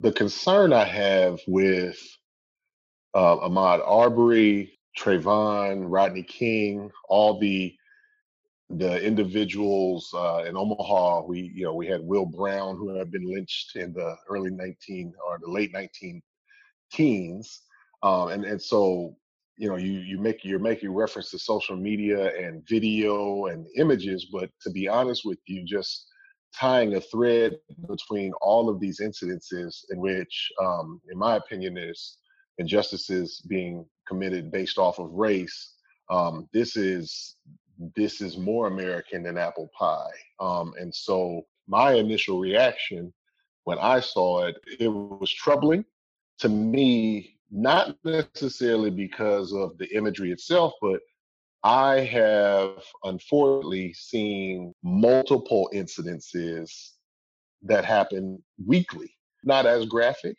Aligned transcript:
The 0.00 0.12
concern 0.12 0.72
I 0.72 0.84
have 0.84 1.40
with 1.46 2.00
uh, 3.14 3.36
Ahmaud 3.36 3.86
Arbery, 3.86 4.78
Trayvon, 4.98 5.84
Rodney 5.86 6.22
King, 6.22 6.90
all 7.08 7.38
the 7.38 7.74
the 8.70 9.04
individuals 9.04 10.08
uh, 10.14 10.44
in 10.46 10.56
Omaha, 10.56 11.22
we 11.26 11.52
you 11.54 11.64
know 11.64 11.74
we 11.74 11.86
had 11.86 12.00
Will 12.00 12.24
Brown 12.24 12.76
who 12.76 12.96
had 12.96 13.10
been 13.10 13.30
lynched 13.30 13.76
in 13.76 13.92
the 13.92 14.16
early 14.28 14.50
19 14.50 15.12
or 15.26 15.38
the 15.38 15.50
late 15.50 15.72
19 15.72 16.22
teens, 16.90 17.62
um, 18.02 18.28
and 18.28 18.44
and 18.44 18.62
so 18.62 19.16
you 19.58 19.68
know 19.68 19.76
you 19.76 19.98
you 19.98 20.18
make 20.18 20.44
you're 20.44 20.58
making 20.58 20.94
reference 20.94 21.30
to 21.30 21.38
social 21.38 21.76
media 21.76 22.34
and 22.38 22.66
video 22.66 23.46
and 23.46 23.66
images, 23.76 24.28
but 24.32 24.48
to 24.62 24.70
be 24.70 24.88
honest 24.88 25.26
with 25.26 25.38
you, 25.46 25.62
just 25.62 26.06
tying 26.58 26.94
a 26.94 27.00
thread 27.00 27.58
between 27.88 28.32
all 28.40 28.68
of 28.68 28.80
these 28.80 29.00
incidences 29.00 29.84
in 29.90 29.98
which, 29.98 30.50
um, 30.62 31.00
in 31.10 31.18
my 31.18 31.36
opinion, 31.36 31.74
there's 31.74 32.18
injustices 32.58 33.40
being 33.48 33.86
committed 34.06 34.50
based 34.50 34.78
off 34.78 34.98
of 34.98 35.10
race. 35.12 35.74
Um, 36.10 36.48
this 36.52 36.76
is 36.76 37.36
this 37.96 38.20
is 38.20 38.36
more 38.36 38.66
American 38.66 39.22
than 39.22 39.38
apple 39.38 39.70
pie. 39.78 40.10
Um, 40.38 40.74
and 40.78 40.94
so 40.94 41.46
my 41.66 41.94
initial 41.94 42.38
reaction 42.38 43.12
when 43.64 43.78
I 43.78 44.00
saw 44.00 44.46
it, 44.46 44.56
it 44.78 44.88
was 44.88 45.32
troubling 45.32 45.84
to 46.40 46.48
me, 46.48 47.36
not 47.50 47.96
necessarily 48.04 48.90
because 48.90 49.52
of 49.52 49.76
the 49.78 49.86
imagery 49.94 50.32
itself, 50.32 50.72
but 50.80 51.00
I 51.62 52.00
have 52.00 52.82
unfortunately 53.04 53.92
seen 53.92 54.72
multiple 54.82 55.70
incidences 55.74 56.70
that 57.62 57.84
happen 57.84 58.42
weekly, 58.66 59.14
not 59.44 59.66
as 59.66 59.84
graphic, 59.84 60.36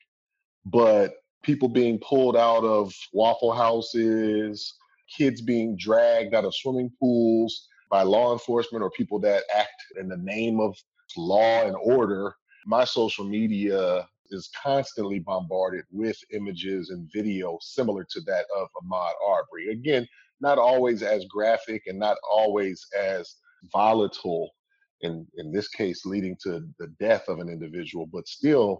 but 0.65 1.13
people 1.43 1.69
being 1.69 1.99
pulled 1.99 2.35
out 2.35 2.63
of 2.63 2.93
waffle 3.13 3.53
houses, 3.53 4.73
kids 5.15 5.41
being 5.41 5.77
dragged 5.77 6.33
out 6.33 6.45
of 6.45 6.55
swimming 6.55 6.91
pools 6.99 7.67
by 7.91 8.01
law 8.01 8.33
enforcement 8.33 8.81
or 8.83 8.89
people 8.91 9.19
that 9.19 9.43
act 9.55 9.83
in 9.99 10.07
the 10.07 10.17
name 10.17 10.59
of 10.59 10.75
law 11.17 11.63
and 11.63 11.75
order. 11.83 12.33
My 12.65 12.83
social 12.83 13.25
media 13.25 14.07
is 14.31 14.49
constantly 14.63 15.19
bombarded 15.19 15.83
with 15.91 16.17
images 16.31 16.89
and 16.89 17.09
video 17.13 17.57
similar 17.61 18.05
to 18.09 18.21
that 18.21 18.45
of 18.57 18.69
Ahmaud 18.81 19.11
Arbery. 19.27 19.71
Again, 19.71 20.07
not 20.41 20.57
always 20.57 21.03
as 21.03 21.25
graphic 21.25 21.83
and 21.87 21.97
not 21.99 22.17
always 22.29 22.85
as 22.97 23.35
volatile 23.71 24.51
in 25.01 25.25
in 25.37 25.51
this 25.51 25.67
case 25.67 26.05
leading 26.05 26.35
to 26.41 26.67
the 26.79 26.87
death 26.99 27.27
of 27.27 27.39
an 27.39 27.49
individual 27.49 28.05
but 28.05 28.27
still 28.27 28.79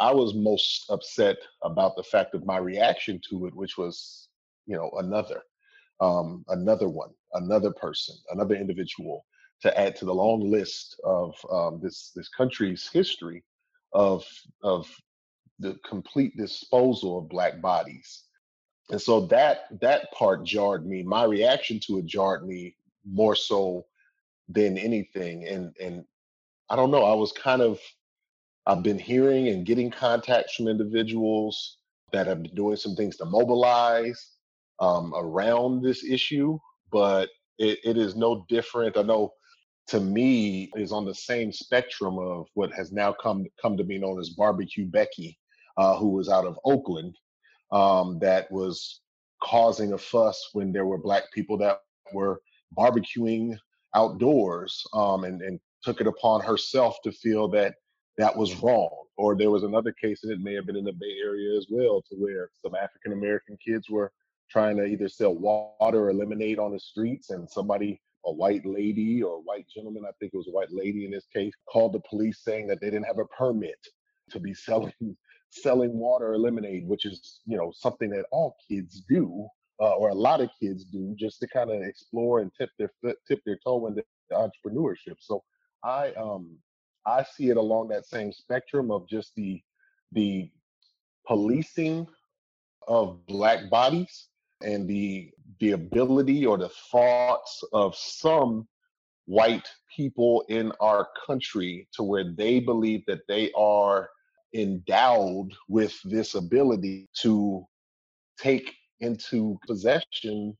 i 0.00 0.12
was 0.12 0.34
most 0.34 0.86
upset 0.90 1.36
about 1.62 1.96
the 1.96 2.02
fact 2.02 2.34
of 2.34 2.44
my 2.44 2.58
reaction 2.58 3.20
to 3.28 3.46
it 3.46 3.54
which 3.54 3.78
was 3.78 4.28
you 4.66 4.76
know 4.76 4.90
another 4.98 5.42
um, 6.00 6.44
another 6.48 6.88
one 6.88 7.10
another 7.34 7.70
person 7.72 8.14
another 8.30 8.54
individual 8.54 9.24
to 9.62 9.80
add 9.80 9.96
to 9.96 10.04
the 10.04 10.14
long 10.14 10.50
list 10.50 11.00
of 11.04 11.34
um, 11.50 11.80
this 11.82 12.12
this 12.14 12.28
country's 12.28 12.90
history 12.92 13.42
of 13.94 14.26
of 14.62 14.86
the 15.58 15.76
complete 15.88 16.36
disposal 16.36 17.18
of 17.18 17.30
black 17.30 17.62
bodies 17.62 18.24
and 18.90 19.00
so 19.00 19.26
that 19.26 19.66
that 19.80 20.12
part 20.12 20.44
jarred 20.44 20.86
me. 20.86 21.02
My 21.02 21.24
reaction 21.24 21.80
to 21.86 21.98
it 21.98 22.06
jarred 22.06 22.46
me 22.46 22.76
more 23.04 23.34
so 23.34 23.86
than 24.48 24.78
anything. 24.78 25.46
And 25.48 25.74
and 25.80 26.04
i 26.68 26.74
don't 26.76 26.90
know 26.90 27.04
i 27.04 27.14
was 27.14 27.32
kind 27.32 27.62
of 27.62 27.78
i've 28.66 28.82
been 28.82 28.98
hearing 28.98 29.48
and 29.48 29.64
getting 29.64 29.90
contacts 29.90 30.54
from 30.56 30.66
individuals 30.66 31.78
that 32.12 32.26
have 32.26 32.42
been 32.42 32.54
doing 32.54 32.76
some 32.76 32.96
things 32.96 33.16
to 33.16 33.24
mobilize 33.24 34.32
um, 34.80 35.12
around 35.14 35.82
this 35.82 36.04
issue 36.04 36.58
but 36.90 37.28
it, 37.58 37.78
it 37.84 37.96
is 37.96 38.16
no 38.16 38.44
different. 38.48 38.96
I 38.96 39.02
know 39.02 39.32
to 39.88 40.00
me 40.00 40.70
is 40.76 40.92
on 40.92 41.04
the 41.04 41.14
same 41.14 41.52
spectrum 41.52 42.18
of 42.18 42.46
what 42.54 42.72
has 42.72 42.92
now 42.92 43.12
come 43.12 43.46
come 43.60 43.76
to 43.76 43.84
be 43.84 43.98
known 43.98 44.18
as 44.18 44.30
barbecue 44.30 44.86
becky 44.86 45.38
uh, 45.76 45.96
who 45.96 46.08
was 46.08 46.28
out 46.28 46.44
of 46.44 46.58
oakland 46.64 47.14
um, 47.72 48.18
that 48.20 48.50
was 48.50 49.00
causing 49.42 49.92
a 49.92 49.98
fuss 49.98 50.50
when 50.52 50.72
there 50.72 50.86
were 50.86 50.98
black 50.98 51.24
people 51.32 51.58
that 51.58 51.80
were 52.12 52.40
barbecuing 52.76 53.56
outdoors 53.94 54.84
um, 54.92 55.24
and, 55.24 55.42
and 55.42 55.60
took 55.82 56.00
it 56.00 56.06
upon 56.06 56.40
herself 56.40 56.96
to 57.04 57.12
feel 57.12 57.48
that 57.48 57.74
that 58.18 58.36
was 58.36 58.62
wrong. 58.62 58.90
Or 59.18 59.34
there 59.34 59.50
was 59.50 59.62
another 59.62 59.92
case, 59.92 60.24
and 60.24 60.32
it 60.32 60.40
may 60.40 60.54
have 60.54 60.66
been 60.66 60.76
in 60.76 60.84
the 60.84 60.92
Bay 60.92 61.16
Area 61.24 61.56
as 61.56 61.66
well, 61.70 62.02
to 62.02 62.16
where 62.16 62.50
some 62.62 62.74
African 62.74 63.12
American 63.12 63.56
kids 63.64 63.88
were 63.88 64.12
trying 64.50 64.76
to 64.76 64.84
either 64.84 65.08
sell 65.08 65.34
water 65.34 66.08
or 66.08 66.14
lemonade 66.14 66.58
on 66.58 66.72
the 66.72 66.80
streets, 66.80 67.30
and 67.30 67.48
somebody, 67.48 68.00
a 68.26 68.32
white 68.32 68.66
lady 68.66 69.22
or 69.22 69.36
a 69.36 69.40
white 69.40 69.66
gentleman, 69.74 70.04
I 70.04 70.12
think 70.18 70.34
it 70.34 70.36
was 70.36 70.48
a 70.48 70.52
white 70.52 70.72
lady 70.72 71.04
in 71.04 71.10
this 71.12 71.26
case, 71.32 71.52
called 71.68 71.94
the 71.94 72.02
police 72.08 72.40
saying 72.44 72.66
that 72.66 72.80
they 72.80 72.90
didn't 72.90 73.06
have 73.06 73.18
a 73.18 73.24
permit 73.26 73.78
to 74.30 74.40
be 74.40 74.52
selling 74.68 75.16
selling 75.62 75.98
water 75.98 76.32
or 76.32 76.38
lemonade, 76.38 76.86
which 76.86 77.04
is 77.04 77.40
you 77.46 77.56
know 77.56 77.72
something 77.74 78.10
that 78.10 78.26
all 78.32 78.56
kids 78.68 79.02
do, 79.08 79.46
uh, 79.80 79.94
or 79.94 80.10
a 80.10 80.14
lot 80.14 80.40
of 80.40 80.50
kids 80.60 80.84
do, 80.84 81.14
just 81.18 81.40
to 81.40 81.48
kind 81.48 81.70
of 81.70 81.82
explore 81.82 82.40
and 82.40 82.50
tip 82.58 82.70
their 82.78 82.90
foot, 83.02 83.16
tip 83.26 83.40
their 83.46 83.58
toe 83.64 83.86
into 83.86 84.04
entrepreneurship. 84.32 85.16
So 85.20 85.42
I 85.84 86.12
um 86.12 86.58
I 87.06 87.24
see 87.24 87.50
it 87.50 87.56
along 87.56 87.88
that 87.88 88.06
same 88.06 88.32
spectrum 88.32 88.90
of 88.90 89.08
just 89.08 89.34
the 89.36 89.60
the 90.12 90.50
policing 91.26 92.06
of 92.88 93.26
black 93.26 93.70
bodies 93.70 94.28
and 94.62 94.88
the 94.88 95.30
the 95.60 95.72
ability 95.72 96.46
or 96.46 96.58
the 96.58 96.70
thoughts 96.90 97.62
of 97.72 97.94
some 97.96 98.66
white 99.26 99.68
people 99.94 100.44
in 100.48 100.72
our 100.80 101.08
country 101.26 101.88
to 101.92 102.02
where 102.02 102.32
they 102.36 102.60
believe 102.60 103.02
that 103.06 103.20
they 103.28 103.50
are 103.56 104.08
endowed 104.56 105.50
with 105.68 105.98
this 106.04 106.34
ability 106.34 107.08
to 107.22 107.64
take 108.38 108.74
into 109.00 109.58
possession 109.66 110.56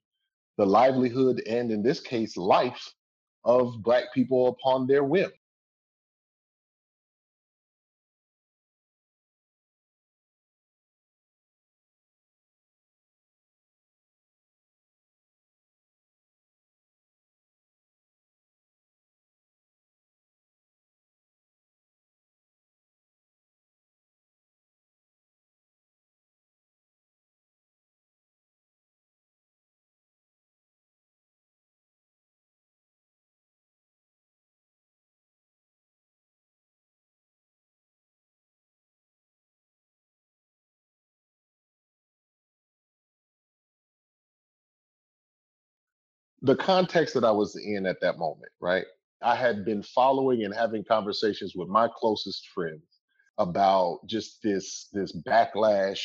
the 0.58 0.66
livelihood 0.66 1.42
and 1.48 1.70
in 1.70 1.82
this 1.82 2.00
case 2.00 2.36
life 2.36 2.92
of 3.44 3.82
black 3.82 4.04
people 4.14 4.48
upon 4.48 4.86
their 4.86 5.04
whim 5.04 5.30
the 46.46 46.56
context 46.56 47.12
that 47.14 47.24
I 47.24 47.32
was 47.32 47.56
in 47.56 47.86
at 47.86 48.00
that 48.00 48.18
moment, 48.18 48.52
right? 48.60 48.84
I 49.22 49.34
had 49.34 49.64
been 49.64 49.82
following 49.82 50.44
and 50.44 50.54
having 50.54 50.84
conversations 50.84 51.54
with 51.56 51.68
my 51.68 51.88
closest 51.96 52.48
friends 52.54 52.84
about 53.38 54.00
just 54.06 54.40
this 54.42 54.88
this 54.92 55.12
backlash 55.26 56.00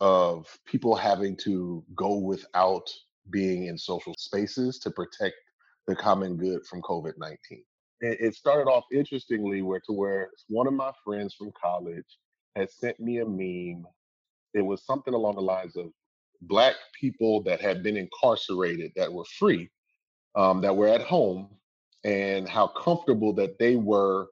of 0.00 0.46
people 0.66 0.94
having 0.94 1.36
to 1.36 1.84
go 1.94 2.16
without 2.16 2.90
being 3.30 3.66
in 3.66 3.76
social 3.76 4.14
spaces 4.18 4.78
to 4.78 4.90
protect 4.90 5.34
the 5.86 5.94
common 5.94 6.36
good 6.36 6.64
from 6.66 6.80
COVID-19. 6.82 7.36
It, 7.50 7.64
it 8.00 8.34
started 8.34 8.70
off 8.70 8.84
interestingly 8.92 9.62
where 9.62 9.80
to 9.80 9.92
where 9.92 10.30
one 10.48 10.66
of 10.66 10.74
my 10.74 10.92
friends 11.04 11.34
from 11.34 11.52
college 11.60 12.18
had 12.54 12.70
sent 12.70 12.98
me 12.98 13.18
a 13.18 13.26
meme. 13.26 13.84
It 14.54 14.62
was 14.62 14.84
something 14.84 15.14
along 15.14 15.36
the 15.36 15.42
lines 15.42 15.76
of 15.76 15.86
black 16.42 16.74
people 16.98 17.42
that 17.42 17.60
had 17.60 17.82
been 17.82 17.96
incarcerated 17.96 18.92
that 18.96 19.12
were 19.12 19.24
free 19.24 19.68
um, 20.36 20.60
that 20.60 20.76
were 20.76 20.88
at 20.88 21.02
home 21.02 21.48
and 22.04 22.48
how 22.48 22.66
comfortable 22.68 23.32
that 23.32 23.58
they 23.58 23.76
were 23.76 24.28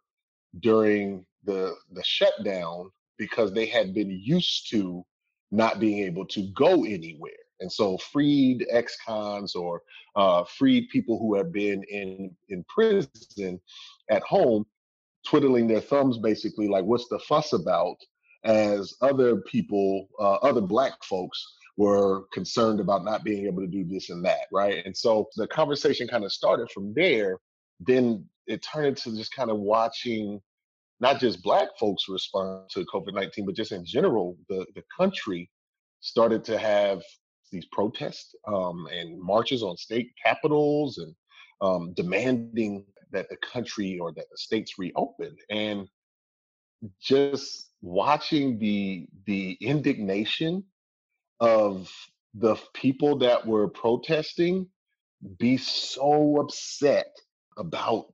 during 0.60 1.24
the 1.44 1.74
the 1.92 2.04
shutdown 2.04 2.90
because 3.18 3.52
they 3.52 3.66
had 3.66 3.94
been 3.94 4.10
used 4.10 4.70
to 4.70 5.04
not 5.50 5.80
being 5.80 6.04
able 6.04 6.26
to 6.26 6.50
go 6.54 6.84
anywhere. 6.84 7.32
And 7.60 7.70
so 7.70 7.96
freed 7.98 8.66
ex-cons 8.70 9.54
or 9.54 9.82
uh, 10.16 10.44
freed 10.44 10.88
people 10.90 11.18
who 11.18 11.34
have 11.36 11.52
been 11.52 11.82
in 11.84 12.34
in 12.48 12.64
prison 12.64 13.60
at 14.10 14.22
home 14.22 14.66
twiddling 15.26 15.66
their 15.66 15.80
thumbs 15.80 16.18
basically 16.18 16.68
like 16.68 16.84
what's 16.84 17.08
the 17.08 17.18
fuss 17.20 17.54
about 17.54 17.96
as 18.44 18.94
other 19.00 19.36
people 19.36 20.06
uh, 20.20 20.34
other 20.34 20.60
black 20.60 21.02
folks 21.02 21.56
were 21.76 22.24
concerned 22.32 22.80
about 22.80 23.04
not 23.04 23.24
being 23.24 23.46
able 23.46 23.60
to 23.60 23.66
do 23.66 23.84
this 23.84 24.10
and 24.10 24.24
that 24.24 24.46
right? 24.52 24.84
And 24.84 24.96
so 24.96 25.28
the 25.36 25.46
conversation 25.48 26.06
kind 26.08 26.24
of 26.24 26.32
started 26.32 26.70
from 26.70 26.92
there 26.94 27.38
then 27.80 28.24
it 28.46 28.62
turned 28.62 28.86
into 28.86 29.16
just 29.16 29.34
kind 29.34 29.50
of 29.50 29.58
watching 29.58 30.40
not 31.00 31.18
just 31.18 31.42
black 31.42 31.68
folks 31.78 32.08
respond 32.08 32.70
to 32.70 32.86
covid-19 32.86 33.44
but 33.44 33.56
just 33.56 33.72
in 33.72 33.84
general 33.84 34.36
the, 34.48 34.64
the 34.76 34.82
country 34.96 35.50
started 36.00 36.44
to 36.44 36.56
have 36.56 37.02
these 37.50 37.64
protests 37.72 38.34
um, 38.46 38.86
and 38.92 39.20
marches 39.20 39.62
on 39.62 39.76
state 39.76 40.12
capitals 40.22 40.98
and 40.98 41.14
um, 41.60 41.94
demanding 41.94 42.84
that 43.12 43.28
the 43.30 43.36
country 43.36 43.98
or 43.98 44.12
that 44.12 44.26
the 44.30 44.36
states 44.36 44.74
reopen. 44.78 45.34
And 45.50 45.88
just 47.00 47.70
watching 47.80 48.58
the 48.58 49.06
the 49.26 49.56
indignation 49.60 50.64
of 51.40 51.90
the 52.34 52.56
people 52.74 53.16
that 53.18 53.46
were 53.46 53.68
protesting 53.68 54.66
be 55.38 55.56
so 55.56 56.40
upset 56.40 57.06
about 57.58 58.06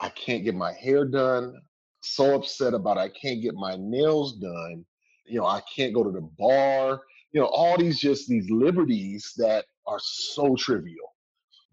I 0.00 0.08
can't 0.10 0.44
get 0.44 0.54
my 0.54 0.72
hair 0.72 1.04
done, 1.04 1.54
so 2.00 2.34
upset 2.34 2.74
about 2.74 2.98
I 2.98 3.08
can't 3.08 3.42
get 3.42 3.54
my 3.54 3.76
nails 3.78 4.38
done, 4.38 4.84
you 5.26 5.38
know, 5.38 5.46
I 5.46 5.60
can't 5.74 5.94
go 5.94 6.04
to 6.04 6.10
the 6.10 6.28
bar, 6.38 7.02
you 7.32 7.40
know, 7.40 7.46
all 7.46 7.76
these 7.76 7.98
just 7.98 8.28
these 8.28 8.48
liberties 8.50 9.32
that 9.36 9.64
are 9.86 9.98
so 10.00 10.56
trivial. 10.56 11.14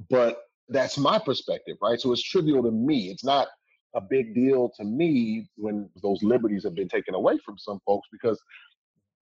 But 0.09 0.39
that's 0.69 0.97
my 0.97 1.19
perspective, 1.19 1.77
right? 1.81 1.99
So 1.99 2.11
it's 2.11 2.23
trivial 2.23 2.63
to 2.63 2.71
me. 2.71 3.09
It's 3.09 3.23
not 3.23 3.47
a 3.95 4.01
big 4.01 4.35
deal 4.35 4.71
to 4.77 4.83
me 4.83 5.47
when 5.55 5.89
those 6.01 6.21
liberties 6.21 6.63
have 6.63 6.75
been 6.75 6.89
taken 6.89 7.15
away 7.15 7.37
from 7.45 7.57
some 7.57 7.79
folks 7.85 8.07
because 8.11 8.41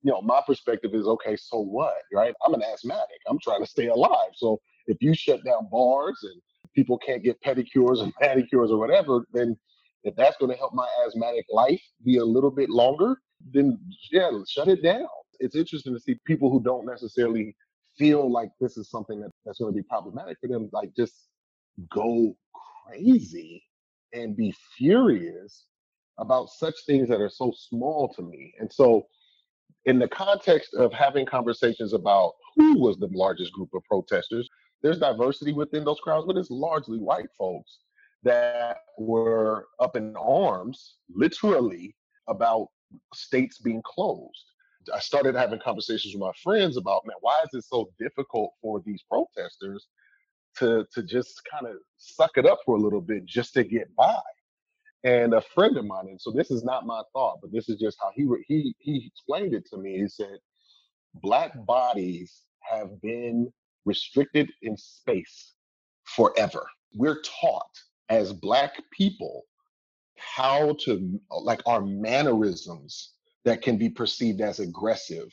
you 0.03 0.11
know, 0.11 0.21
my 0.21 0.41
perspective 0.45 0.93
is 0.93 1.07
okay, 1.07 1.35
so 1.35 1.59
what, 1.59 1.95
right? 2.13 2.33
I'm 2.45 2.53
an 2.53 2.61
asthmatic. 2.61 3.19
I'm 3.27 3.39
trying 3.39 3.61
to 3.61 3.69
stay 3.69 3.87
alive. 3.87 4.31
So 4.35 4.59
if 4.87 4.97
you 5.01 5.15
shut 5.15 5.43
down 5.45 5.69
bars 5.71 6.19
and 6.23 6.41
people 6.75 6.97
can't 6.97 7.23
get 7.23 7.41
pedicures 7.41 8.01
and 8.01 8.13
manicures 8.21 8.69
or 8.69 8.77
whatever, 8.77 9.25
then 9.33 9.57
if 10.03 10.13
that's 10.17 10.35
going 10.37 10.51
to 10.51 10.57
help 10.57 10.73
my 10.73 10.87
asthmatic 11.07 11.45
life 11.49 11.81
be 12.03 12.17
a 12.17 12.25
little 12.25 12.51
bit 12.51 12.69
longer, 12.69 13.17
then 13.53 13.79
yeah, 14.11 14.29
shut 14.49 14.67
it 14.67 14.83
down. 14.83 15.07
It's 15.39 15.55
interesting 15.55 15.93
to 15.93 15.99
see 15.99 16.15
people 16.25 16.51
who 16.51 16.61
don't 16.61 16.85
necessarily 16.85 17.55
feel 17.97 18.29
like 18.29 18.49
this 18.59 18.75
is 18.75 18.89
something 18.89 19.21
that, 19.21 19.31
that's 19.45 19.59
going 19.59 19.73
to 19.73 19.75
be 19.75 19.83
problematic 19.83 20.37
for 20.41 20.47
them, 20.47 20.69
like 20.73 20.89
just 20.97 21.29
go 21.89 22.35
crazy 22.85 23.63
and 24.13 24.35
be 24.35 24.53
furious 24.77 25.65
about 26.19 26.49
such 26.49 26.75
things 26.85 27.07
that 27.07 27.21
are 27.21 27.29
so 27.29 27.53
small 27.55 28.13
to 28.13 28.21
me. 28.21 28.53
And 28.59 28.71
so 28.71 29.07
in 29.85 29.99
the 29.99 30.07
context 30.07 30.73
of 30.73 30.93
having 30.93 31.25
conversations 31.25 31.93
about 31.93 32.33
who 32.55 32.77
was 32.79 32.97
the 32.97 33.09
largest 33.11 33.51
group 33.53 33.69
of 33.73 33.83
protesters, 33.83 34.49
there's 34.81 34.99
diversity 34.99 35.53
within 35.53 35.83
those 35.83 35.99
crowds, 35.99 36.25
but 36.25 36.37
it's 36.37 36.51
largely 36.51 36.99
white 36.99 37.29
folks 37.37 37.79
that 38.23 38.77
were 38.97 39.67
up 39.79 39.95
in 39.95 40.15
arms, 40.15 40.95
literally, 41.13 41.95
about 42.27 42.67
states 43.13 43.59
being 43.59 43.81
closed. 43.83 44.45
I 44.93 44.99
started 44.99 45.35
having 45.35 45.59
conversations 45.59 46.13
with 46.13 46.21
my 46.21 46.31
friends 46.41 46.77
about, 46.77 47.05
man, 47.05 47.15
why 47.21 47.41
is 47.43 47.53
it 47.53 47.65
so 47.65 47.89
difficult 47.99 48.51
for 48.61 48.81
these 48.85 49.03
protesters 49.09 49.87
to 50.57 50.85
to 50.93 51.03
just 51.03 51.41
kind 51.49 51.65
of 51.67 51.77
suck 51.97 52.31
it 52.37 52.45
up 52.45 52.59
for 52.65 52.75
a 52.75 52.79
little 52.79 53.01
bit 53.01 53.25
just 53.25 53.53
to 53.55 53.63
get 53.63 53.93
by? 53.95 54.21
And 55.05 55.33
a 55.33 55.41
friend 55.41 55.77
of 55.77 55.85
mine, 55.85 56.07
and 56.09 56.21
so 56.21 56.31
this 56.31 56.51
is 56.51 56.63
not 56.63 56.85
my 56.87 57.03
thought, 57.13 57.39
but 57.41 57.51
this 57.53 57.69
is 57.69 57.79
just 57.79 57.97
how 58.01 58.11
he 58.15 58.27
he 58.47 58.75
he 58.79 59.07
explained 59.07 59.55
it 59.55 59.65
to 59.71 59.77
me. 59.77 59.99
He 59.99 60.09
said, 60.09 60.39
"Black 61.15 61.53
bodies 61.65 62.43
have 62.61 63.01
been 63.01 63.51
restricted 63.85 64.51
in 64.63 64.77
space 64.77 65.53
forever. 66.05 66.67
We're 66.95 67.21
taught 67.23 67.71
as 68.09 68.33
Black 68.33 68.75
people 68.91 69.43
how 70.17 70.75
to 70.85 71.19
like 71.41 71.61
our 71.67 71.81
mannerisms 71.81 73.13
that 73.45 73.61
can 73.63 73.77
be 73.77 73.89
perceived 73.89 74.41
as 74.41 74.59
aggressive 74.59 75.29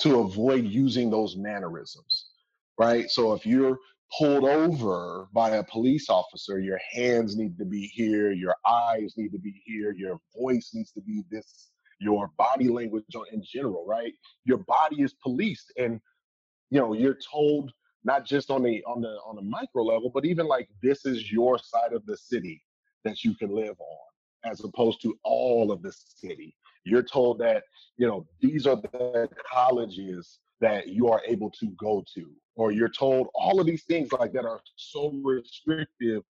to 0.00 0.20
avoid 0.20 0.64
using 0.64 1.10
those 1.10 1.36
mannerisms, 1.36 2.26
right? 2.78 3.10
So 3.10 3.32
if 3.34 3.46
you're 3.46 3.78
pulled 4.16 4.44
over 4.44 5.28
by 5.32 5.56
a 5.56 5.64
police 5.64 6.08
officer, 6.08 6.60
your 6.60 6.80
hands 6.92 7.36
need 7.36 7.58
to 7.58 7.64
be 7.64 7.86
here, 7.86 8.32
your 8.32 8.56
eyes 8.66 9.14
need 9.16 9.32
to 9.32 9.38
be 9.38 9.60
here, 9.64 9.92
your 9.92 10.18
voice 10.38 10.70
needs 10.74 10.92
to 10.92 11.00
be 11.00 11.22
this, 11.30 11.70
your 12.00 12.30
body 12.38 12.68
language 12.68 13.04
in 13.32 13.42
general, 13.44 13.84
right? 13.86 14.12
Your 14.44 14.58
body 14.58 15.02
is 15.02 15.14
policed 15.22 15.72
and 15.76 16.00
you 16.70 16.78
know, 16.78 16.92
you're 16.92 17.18
told 17.30 17.72
not 18.04 18.24
just 18.24 18.50
on 18.50 18.62
the 18.62 18.82
on 18.86 19.00
the 19.00 19.18
on 19.26 19.36
the 19.36 19.42
micro 19.42 19.82
level, 19.82 20.10
but 20.12 20.24
even 20.24 20.46
like 20.46 20.68
this 20.82 21.04
is 21.04 21.30
your 21.30 21.58
side 21.58 21.92
of 21.92 22.04
the 22.06 22.16
city 22.16 22.62
that 23.04 23.24
you 23.24 23.34
can 23.34 23.54
live 23.54 23.76
on, 23.78 24.50
as 24.50 24.62
opposed 24.64 25.00
to 25.02 25.18
all 25.24 25.72
of 25.72 25.82
the 25.82 25.92
city. 25.92 26.54
You're 26.84 27.02
told 27.02 27.38
that, 27.40 27.64
you 27.96 28.06
know, 28.06 28.26
these 28.40 28.66
are 28.66 28.76
the 28.76 29.28
colleges 29.50 30.38
that 30.60 30.88
you 30.88 31.08
are 31.08 31.22
able 31.26 31.50
to 31.50 31.68
go 31.78 32.04
to, 32.14 32.30
or 32.56 32.72
you're 32.72 32.88
told 32.88 33.28
all 33.34 33.60
of 33.60 33.66
these 33.66 33.84
things 33.84 34.12
like 34.12 34.32
that 34.32 34.44
are 34.44 34.60
so 34.76 35.12
restrictive 35.22 36.22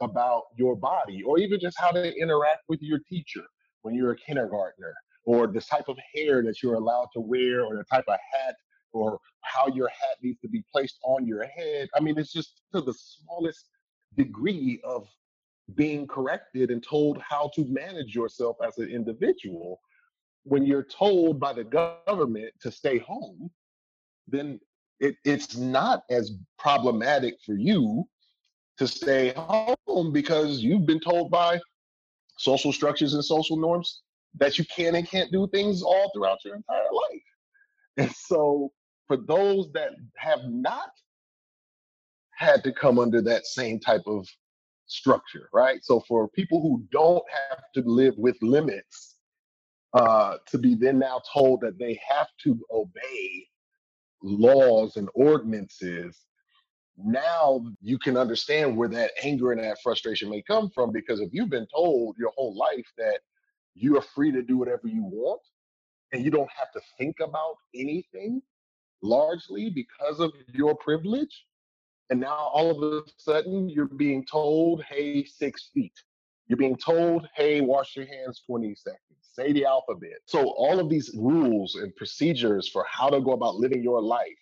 about 0.00 0.42
your 0.56 0.76
body, 0.76 1.22
or 1.22 1.38
even 1.38 1.58
just 1.60 1.76
how 1.78 1.90
to 1.90 2.14
interact 2.16 2.62
with 2.68 2.82
your 2.82 3.00
teacher 3.08 3.42
when 3.82 3.94
you're 3.94 4.12
a 4.12 4.16
kindergartner, 4.16 4.94
or 5.24 5.46
the 5.46 5.60
type 5.60 5.88
of 5.88 5.98
hair 6.14 6.42
that 6.42 6.62
you're 6.62 6.74
allowed 6.74 7.08
to 7.12 7.20
wear, 7.20 7.64
or 7.64 7.76
the 7.76 7.84
type 7.84 8.04
of 8.08 8.16
hat, 8.32 8.54
or 8.92 9.18
how 9.42 9.66
your 9.68 9.88
hat 9.88 10.16
needs 10.22 10.40
to 10.40 10.48
be 10.48 10.62
placed 10.72 10.98
on 11.04 11.26
your 11.26 11.44
head. 11.44 11.88
I 11.94 12.00
mean, 12.00 12.18
it's 12.18 12.32
just 12.32 12.62
to 12.74 12.80
the 12.80 12.94
smallest 12.94 13.68
degree 14.16 14.80
of 14.84 15.08
being 15.74 16.06
corrected 16.06 16.70
and 16.70 16.82
told 16.82 17.18
how 17.18 17.50
to 17.54 17.64
manage 17.64 18.14
yourself 18.14 18.56
as 18.66 18.78
an 18.78 18.88
individual. 18.88 19.80
When 20.44 20.64
you're 20.64 20.84
told 20.84 21.40
by 21.40 21.54
the 21.54 21.64
government 21.64 22.52
to 22.60 22.70
stay 22.70 22.98
home, 22.98 23.50
then 24.28 24.60
it, 25.00 25.16
it's 25.24 25.56
not 25.56 26.02
as 26.10 26.32
problematic 26.58 27.34
for 27.44 27.54
you 27.54 28.04
to 28.78 28.88
stay 28.88 29.32
home 29.36 30.12
because 30.12 30.60
you've 30.60 30.86
been 30.86 31.00
told 31.00 31.30
by 31.30 31.60
social 32.38 32.72
structures 32.72 33.14
and 33.14 33.24
social 33.24 33.56
norms 33.56 34.02
that 34.36 34.58
you 34.58 34.64
can 34.64 34.96
and 34.96 35.08
can't 35.08 35.30
do 35.30 35.48
things 35.52 35.82
all 35.82 36.10
throughout 36.12 36.44
your 36.44 36.56
entire 36.56 36.82
life. 36.82 37.22
And 37.96 38.12
so, 38.12 38.72
for 39.06 39.16
those 39.16 39.70
that 39.74 39.90
have 40.16 40.40
not 40.46 40.90
had 42.36 42.64
to 42.64 42.72
come 42.72 42.98
under 42.98 43.22
that 43.22 43.46
same 43.46 43.78
type 43.78 44.02
of 44.06 44.26
structure, 44.86 45.48
right? 45.52 45.78
So, 45.84 46.02
for 46.08 46.28
people 46.28 46.60
who 46.60 46.84
don't 46.90 47.22
have 47.48 47.62
to 47.74 47.82
live 47.82 48.14
with 48.16 48.36
limits, 48.42 49.16
uh, 49.92 50.38
to 50.48 50.58
be 50.58 50.74
then 50.74 50.98
now 50.98 51.22
told 51.32 51.60
that 51.60 51.78
they 51.78 52.00
have 52.08 52.26
to 52.42 52.58
obey 52.72 53.46
laws 54.24 54.96
and 54.96 55.08
ordinances 55.14 56.22
now 56.96 57.64
you 57.82 57.98
can 57.98 58.16
understand 58.16 58.76
where 58.76 58.88
that 58.88 59.10
anger 59.22 59.52
and 59.52 59.62
that 59.62 59.78
frustration 59.82 60.30
may 60.30 60.42
come 60.42 60.70
from 60.70 60.92
because 60.92 61.20
if 61.20 61.28
you've 61.32 61.50
been 61.50 61.66
told 61.74 62.16
your 62.18 62.30
whole 62.36 62.56
life 62.56 62.86
that 62.96 63.18
you 63.74 63.98
are 63.98 64.02
free 64.02 64.30
to 64.32 64.42
do 64.42 64.56
whatever 64.56 64.86
you 64.86 65.02
want 65.02 65.40
and 66.12 66.24
you 66.24 66.30
don't 66.30 66.50
have 66.56 66.70
to 66.72 66.80
think 66.96 67.16
about 67.20 67.56
anything 67.74 68.40
largely 69.02 69.68
because 69.70 70.20
of 70.20 70.32
your 70.52 70.74
privilege 70.76 71.44
and 72.10 72.20
now 72.20 72.48
all 72.52 72.70
of 72.70 72.82
a 72.82 73.02
sudden 73.18 73.68
you're 73.68 73.86
being 73.86 74.24
told 74.24 74.82
hey 74.84 75.24
six 75.24 75.70
feet. 75.74 75.92
You're 76.46 76.58
being 76.58 76.76
told 76.76 77.28
hey 77.34 77.60
wash 77.60 77.96
your 77.96 78.06
hands 78.06 78.42
20 78.46 78.74
seconds 78.74 79.00
say 79.34 79.52
the 79.52 79.64
alphabet 79.64 80.18
so 80.26 80.50
all 80.50 80.78
of 80.78 80.88
these 80.88 81.10
rules 81.16 81.74
and 81.76 81.94
procedures 81.96 82.68
for 82.68 82.84
how 82.88 83.08
to 83.08 83.20
go 83.20 83.32
about 83.32 83.56
living 83.56 83.82
your 83.82 84.00
life 84.00 84.38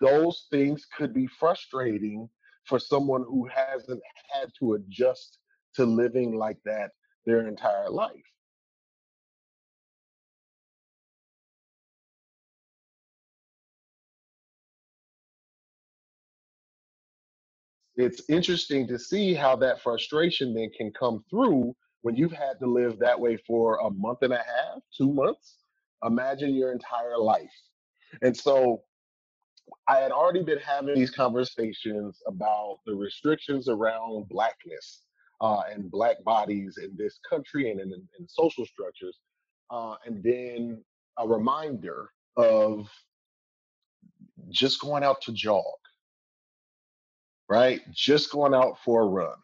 those 0.00 0.46
things 0.50 0.86
could 0.96 1.14
be 1.14 1.26
frustrating 1.26 2.28
for 2.66 2.78
someone 2.78 3.22
who 3.22 3.46
hasn't 3.46 4.02
had 4.32 4.50
to 4.58 4.74
adjust 4.74 5.38
to 5.74 5.84
living 5.84 6.36
like 6.36 6.58
that 6.64 6.90
their 7.24 7.46
entire 7.48 7.90
life. 7.90 8.12
It's 17.96 18.22
interesting 18.28 18.86
to 18.88 18.98
see 18.98 19.32
how 19.32 19.56
that 19.56 19.80
frustration 19.80 20.52
then 20.52 20.70
can 20.76 20.92
come 20.92 21.24
through 21.30 21.74
when 22.06 22.14
you've 22.14 22.30
had 22.30 22.56
to 22.60 22.68
live 22.68 23.00
that 23.00 23.18
way 23.18 23.36
for 23.36 23.78
a 23.78 23.90
month 23.90 24.18
and 24.22 24.32
a 24.32 24.36
half, 24.36 24.78
two 24.96 25.12
months. 25.12 25.56
Imagine 26.04 26.54
your 26.54 26.70
entire 26.70 27.18
life. 27.18 27.50
And 28.22 28.36
so 28.36 28.84
I 29.88 29.96
had 29.96 30.12
already 30.12 30.44
been 30.44 30.60
having 30.60 30.94
these 30.94 31.10
conversations 31.10 32.22
about 32.28 32.78
the 32.86 32.94
restrictions 32.94 33.68
around 33.68 34.28
blackness 34.28 35.02
uh, 35.40 35.62
and 35.68 35.90
black 35.90 36.22
bodies 36.22 36.78
in 36.80 36.94
this 36.96 37.18
country 37.28 37.72
and 37.72 37.80
in, 37.80 37.90
in 37.90 38.28
social 38.28 38.64
structures, 38.64 39.18
uh, 39.72 39.96
and 40.06 40.22
then 40.22 40.84
a 41.18 41.26
reminder 41.26 42.10
of 42.36 42.88
just 44.50 44.80
going 44.80 45.02
out 45.02 45.20
to 45.22 45.32
jog, 45.32 45.64
right? 47.48 47.80
Just 47.92 48.30
going 48.30 48.54
out 48.54 48.78
for 48.84 49.02
a 49.02 49.06
run. 49.06 49.34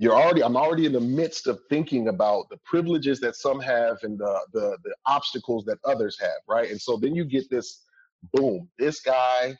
You're 0.00 0.14
already, 0.14 0.42
I'm 0.42 0.56
already 0.56 0.86
in 0.86 0.94
the 0.94 1.00
midst 1.00 1.46
of 1.46 1.60
thinking 1.68 2.08
about 2.08 2.48
the 2.48 2.56
privileges 2.64 3.20
that 3.20 3.36
some 3.36 3.60
have 3.60 3.98
and 4.02 4.18
the 4.18 4.40
the, 4.54 4.78
the 4.82 4.94
obstacles 5.04 5.66
that 5.66 5.76
others 5.84 6.18
have, 6.18 6.40
right? 6.48 6.70
And 6.70 6.80
so 6.80 6.96
then 6.96 7.14
you 7.14 7.22
get 7.26 7.50
this 7.50 7.84
boom, 8.32 8.66
this 8.78 9.00
guy 9.00 9.54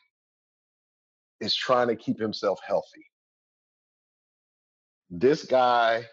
is 1.41 1.55
trying 1.55 1.89
to 1.89 1.95
keep 1.95 2.19
himself 2.19 2.59
healthy. 2.67 3.05
This 5.11 5.45
guy 5.45 6.07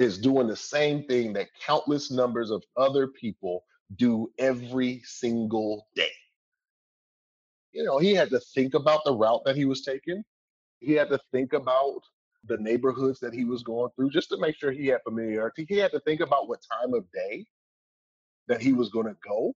is 0.00 0.18
doing 0.18 0.48
the 0.48 0.56
same 0.56 1.04
thing 1.04 1.32
that 1.34 1.50
countless 1.64 2.10
numbers 2.10 2.50
of 2.50 2.64
other 2.76 3.06
people 3.06 3.62
do 3.94 4.28
every 4.38 5.02
single 5.04 5.86
day. 5.94 6.10
You 7.70 7.84
know, 7.84 7.98
he 7.98 8.12
had 8.12 8.30
to 8.30 8.40
think 8.40 8.74
about 8.74 9.04
the 9.04 9.14
route 9.14 9.42
that 9.44 9.54
he 9.54 9.66
was 9.66 9.82
taking. 9.82 10.24
He 10.80 10.94
had 10.94 11.10
to 11.10 11.20
think 11.30 11.52
about 11.52 12.02
the 12.44 12.56
neighborhoods 12.58 13.20
that 13.20 13.34
he 13.34 13.44
was 13.44 13.62
going 13.62 13.90
through 13.94 14.10
just 14.10 14.30
to 14.30 14.38
make 14.38 14.56
sure 14.56 14.72
he 14.72 14.86
had 14.86 15.02
familiarity. 15.04 15.66
He 15.68 15.76
had 15.76 15.92
to 15.92 16.00
think 16.00 16.20
about 16.20 16.48
what 16.48 16.60
time 16.80 16.94
of 16.94 17.04
day 17.12 17.44
that 18.48 18.62
he 18.62 18.72
was 18.72 18.88
going 18.88 19.06
to 19.06 19.16
go 19.26 19.52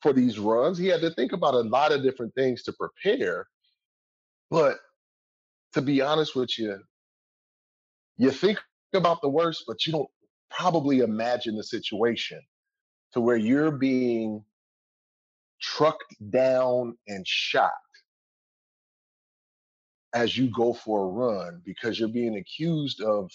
for 0.00 0.12
these 0.12 0.38
runs. 0.38 0.78
He 0.78 0.86
had 0.86 1.00
to 1.00 1.10
think 1.10 1.32
about 1.32 1.54
a 1.54 1.60
lot 1.60 1.92
of 1.92 2.02
different 2.02 2.34
things 2.34 2.62
to 2.64 2.72
prepare. 2.72 3.46
But 4.50 4.78
to 5.74 5.82
be 5.82 6.00
honest 6.00 6.36
with 6.36 6.58
you, 6.58 6.78
you 8.16 8.30
think 8.30 8.58
about 8.94 9.20
the 9.22 9.28
worst, 9.28 9.64
but 9.66 9.86
you 9.86 9.92
don't 9.92 10.08
probably 10.50 11.00
imagine 11.00 11.56
the 11.56 11.64
situation 11.64 12.40
to 13.12 13.20
where 13.20 13.36
you're 13.36 13.70
being 13.70 14.44
trucked 15.60 16.14
down 16.30 16.96
and 17.08 17.26
shot 17.26 17.72
as 20.14 20.36
you 20.36 20.50
go 20.50 20.72
for 20.72 21.04
a 21.04 21.08
run 21.08 21.62
because 21.64 21.98
you're 21.98 22.08
being 22.08 22.36
accused 22.36 23.00
of 23.00 23.30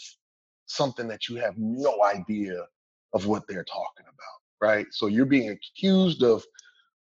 something 0.68 1.08
that 1.08 1.28
you 1.28 1.38
have 1.38 1.58
no 1.58 2.04
idea 2.04 2.66
of 3.14 3.26
what 3.26 3.48
they're 3.48 3.64
talking 3.64 4.06
about, 4.06 4.68
right? 4.70 4.88
So 4.92 5.08
you're 5.08 5.26
being 5.26 5.50
accused 5.50 6.24
of 6.24 6.44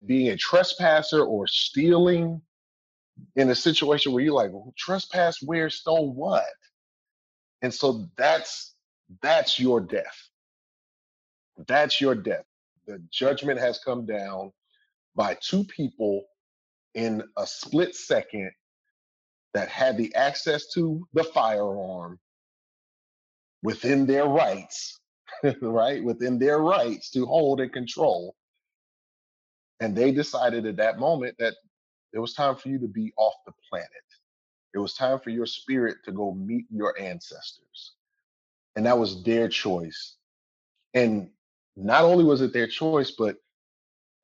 being 0.04 0.28
a 0.30 0.36
trespasser 0.36 1.24
or 1.24 1.46
stealing 1.46 2.40
in 3.36 3.50
a 3.50 3.54
situation 3.54 4.12
where 4.12 4.22
you're 4.22 4.34
like, 4.34 4.52
well, 4.52 4.72
trespass 4.76 5.42
where, 5.42 5.70
stole 5.70 6.12
what? 6.12 6.44
And 7.62 7.72
so 7.72 8.06
that's 8.16 8.74
that's 9.22 9.58
your 9.58 9.80
death. 9.80 10.28
That's 11.66 12.00
your 12.00 12.14
death. 12.14 12.44
The 12.86 13.02
judgment 13.10 13.58
has 13.58 13.78
come 13.78 14.04
down 14.04 14.52
by 15.14 15.36
two 15.40 15.64
people 15.64 16.24
in 16.94 17.22
a 17.36 17.46
split 17.46 17.94
second 17.94 18.50
that 19.56 19.68
had 19.68 19.96
the 19.96 20.14
access 20.14 20.68
to 20.74 21.06
the 21.14 21.24
firearm 21.24 22.18
within 23.62 24.06
their 24.06 24.26
rights, 24.26 25.00
right? 25.60 26.02
Within 26.04 26.38
their 26.38 26.58
rights 26.58 27.10
to 27.10 27.26
hold 27.26 27.60
and 27.60 27.72
control 27.72 28.34
and 29.80 29.94
they 29.94 30.10
decided 30.10 30.66
at 30.66 30.76
that 30.76 30.98
moment 30.98 31.36
that 31.38 31.54
it 32.12 32.18
was 32.18 32.34
time 32.34 32.56
for 32.56 32.68
you 32.68 32.78
to 32.78 32.88
be 32.88 33.12
off 33.16 33.34
the 33.44 33.52
planet. 33.68 33.88
It 34.74 34.78
was 34.78 34.94
time 34.94 35.20
for 35.20 35.30
your 35.30 35.46
spirit 35.46 35.98
to 36.04 36.12
go 36.12 36.32
meet 36.32 36.66
your 36.70 36.98
ancestors. 36.98 37.92
And 38.74 38.86
that 38.86 38.98
was 38.98 39.22
their 39.22 39.48
choice. 39.48 40.16
And 40.94 41.30
not 41.76 42.04
only 42.04 42.24
was 42.24 42.40
it 42.40 42.52
their 42.52 42.66
choice, 42.66 43.10
but 43.10 43.36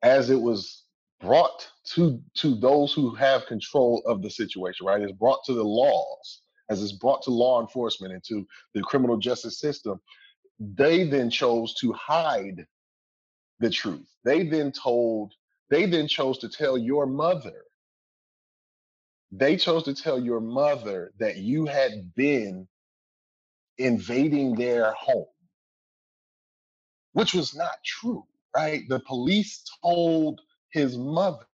as 0.03 0.31
it 0.31 0.41
was 0.41 0.82
brought 1.23 1.69
to 1.95 2.21
to 2.37 2.57
those 2.57 2.95
who 2.95 3.15
have 3.17 3.47
control 3.47 4.03
of 4.07 4.23
the 4.23 4.31
situation, 4.31 4.87
right? 4.87 5.03
It's 5.03 5.13
brought 5.13 5.45
to 5.47 5.55
the 5.55 5.65
laws, 5.65 6.43
as 6.71 6.83
it's 6.83 6.93
brought 6.93 7.23
to 7.25 7.33
law 7.33 7.63
enforcement 7.63 8.15
and 8.15 8.25
to 8.29 8.47
the 8.75 8.83
criminal 8.83 9.19
justice 9.19 9.61
system. 9.61 10.01
They 10.61 11.05
then 11.09 11.31
chose 11.31 11.75
to 11.77 11.93
hide 11.95 12.67
the 13.61 13.71
truth. 13.71 14.09
They 14.25 14.45
then 14.45 14.73
told 14.73 15.35
they 15.71 15.87
then 15.87 16.09
chose 16.09 16.39
to 16.41 16.51
tell 16.51 16.79
your 16.79 17.07
mother, 17.07 17.65
they 19.33 19.57
chose 19.57 19.85
to 19.85 19.95
tell 19.95 20.21
your 20.21 20.41
mother 20.41 21.13
that 21.21 21.39
you 21.39 21.67
had 21.67 22.15
been 22.17 22.69
invading 23.79 24.55
their 24.57 24.93
home, 24.93 25.27
which 27.13 27.35
was 27.35 27.55
not 27.55 27.75
true, 27.85 28.25
right? 28.57 28.83
The 28.89 29.01
police 29.01 29.65
told 29.83 30.41
his 30.73 30.97
mother 30.97 31.47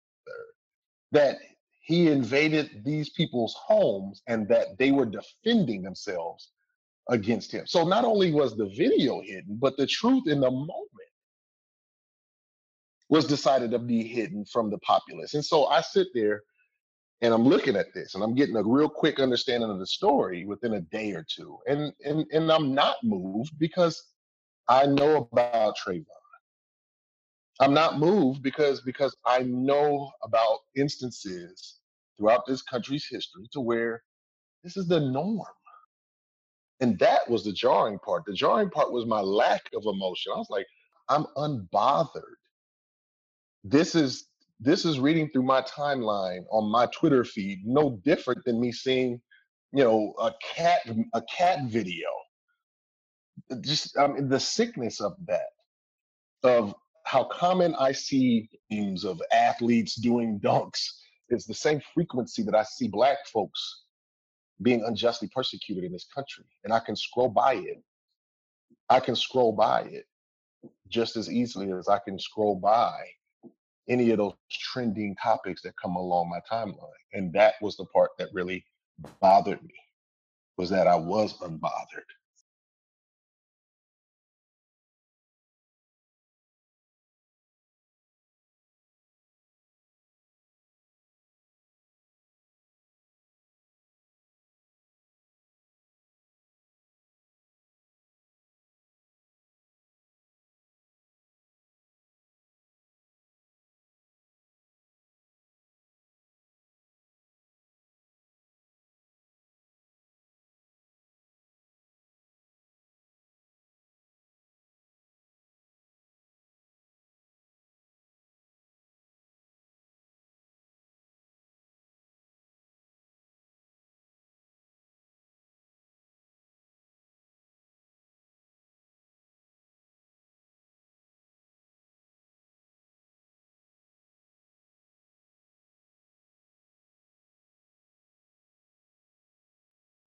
that 1.12 1.38
he 1.80 2.08
invaded 2.08 2.82
these 2.84 3.10
people's 3.10 3.54
homes 3.54 4.22
and 4.26 4.48
that 4.48 4.76
they 4.78 4.90
were 4.90 5.06
defending 5.06 5.82
themselves 5.82 6.50
against 7.08 7.52
him. 7.52 7.66
So 7.66 7.84
not 7.84 8.04
only 8.04 8.32
was 8.32 8.56
the 8.56 8.66
video 8.76 9.20
hidden, 9.20 9.56
but 9.60 9.76
the 9.76 9.86
truth 9.86 10.26
in 10.26 10.40
the 10.40 10.50
moment 10.50 10.72
was 13.08 13.24
decided 13.24 13.70
to 13.70 13.78
be 13.78 14.02
hidden 14.02 14.44
from 14.44 14.70
the 14.70 14.78
populace. 14.78 15.34
And 15.34 15.44
so 15.44 15.66
I 15.66 15.80
sit 15.80 16.08
there 16.12 16.42
and 17.20 17.32
I'm 17.32 17.44
looking 17.44 17.76
at 17.76 17.94
this 17.94 18.14
and 18.14 18.22
I'm 18.22 18.34
getting 18.34 18.56
a 18.56 18.62
real 18.62 18.88
quick 18.88 19.20
understanding 19.20 19.70
of 19.70 19.78
the 19.78 19.86
story 19.86 20.44
within 20.44 20.74
a 20.74 20.80
day 20.80 21.12
or 21.12 21.24
two. 21.28 21.58
And 21.66 21.92
and 22.04 22.26
and 22.32 22.50
I'm 22.50 22.74
not 22.74 22.96
moved 23.02 23.58
because 23.58 24.02
I 24.68 24.86
know 24.86 25.28
about 25.32 25.76
Trayvon. 25.78 26.04
I'm 27.60 27.74
not 27.74 27.98
moved 27.98 28.42
because 28.42 28.80
because 28.82 29.16
I 29.26 29.40
know 29.44 30.12
about 30.22 30.60
instances 30.76 31.78
throughout 32.18 32.46
this 32.46 32.62
country's 32.62 33.06
history 33.10 33.48
to 33.52 33.60
where 33.60 34.02
this 34.64 34.76
is 34.76 34.88
the 34.88 35.00
norm. 35.00 35.46
And 36.80 36.98
that 36.98 37.28
was 37.30 37.44
the 37.44 37.52
jarring 37.52 37.98
part. 38.00 38.24
The 38.26 38.34
jarring 38.34 38.70
part 38.70 38.92
was 38.92 39.06
my 39.06 39.20
lack 39.20 39.62
of 39.74 39.84
emotion. 39.86 40.32
I 40.34 40.38
was 40.38 40.50
like, 40.50 40.66
I'm 41.08 41.24
unbothered. 41.36 42.36
This 43.64 43.94
is 43.94 44.28
this 44.60 44.84
is 44.84 45.00
reading 45.00 45.30
through 45.30 45.44
my 45.44 45.62
timeline 45.62 46.44
on 46.50 46.70
my 46.70 46.86
Twitter 46.86 47.24
feed, 47.24 47.60
no 47.66 48.00
different 48.04 48.44
than 48.44 48.60
me 48.60 48.72
seeing, 48.72 49.20
you 49.72 49.84
know, 49.84 50.14
a 50.20 50.32
cat 50.54 50.80
a 51.14 51.22
cat 51.34 51.60
video. 51.66 52.08
Just 53.62 53.98
I 53.98 54.08
mean, 54.08 54.28
the 54.28 54.40
sickness 54.40 55.00
of 55.00 55.14
that, 55.26 55.50
of 56.44 56.74
how 57.06 57.22
common 57.22 57.72
I 57.76 57.92
see 57.92 58.50
memes 58.68 59.04
of 59.04 59.22
athletes 59.32 59.94
doing 59.94 60.40
dunks 60.40 60.90
is 61.28 61.46
the 61.46 61.54
same 61.54 61.80
frequency 61.94 62.42
that 62.42 62.54
I 62.54 62.64
see 62.64 62.88
black 62.88 63.18
folks 63.32 63.84
being 64.60 64.82
unjustly 64.84 65.30
persecuted 65.32 65.84
in 65.84 65.92
this 65.92 66.08
country. 66.12 66.44
And 66.64 66.72
I 66.72 66.80
can 66.80 66.96
scroll 66.96 67.28
by 67.28 67.54
it. 67.54 67.80
I 68.88 68.98
can 68.98 69.14
scroll 69.14 69.52
by 69.52 69.82
it 69.82 70.06
just 70.88 71.16
as 71.16 71.30
easily 71.30 71.72
as 71.72 71.88
I 71.88 72.00
can 72.00 72.18
scroll 72.18 72.56
by 72.56 73.04
any 73.88 74.10
of 74.10 74.18
those 74.18 74.34
trending 74.50 75.14
topics 75.22 75.62
that 75.62 75.74
come 75.80 75.94
along 75.94 76.28
my 76.28 76.40
timeline. 76.50 76.90
And 77.12 77.32
that 77.34 77.54
was 77.62 77.76
the 77.76 77.86
part 77.86 78.10
that 78.18 78.30
really 78.32 78.64
bothered 79.20 79.62
me 79.62 79.74
was 80.56 80.70
that 80.70 80.88
I 80.88 80.96
was 80.96 81.38
unbothered. 81.38 82.10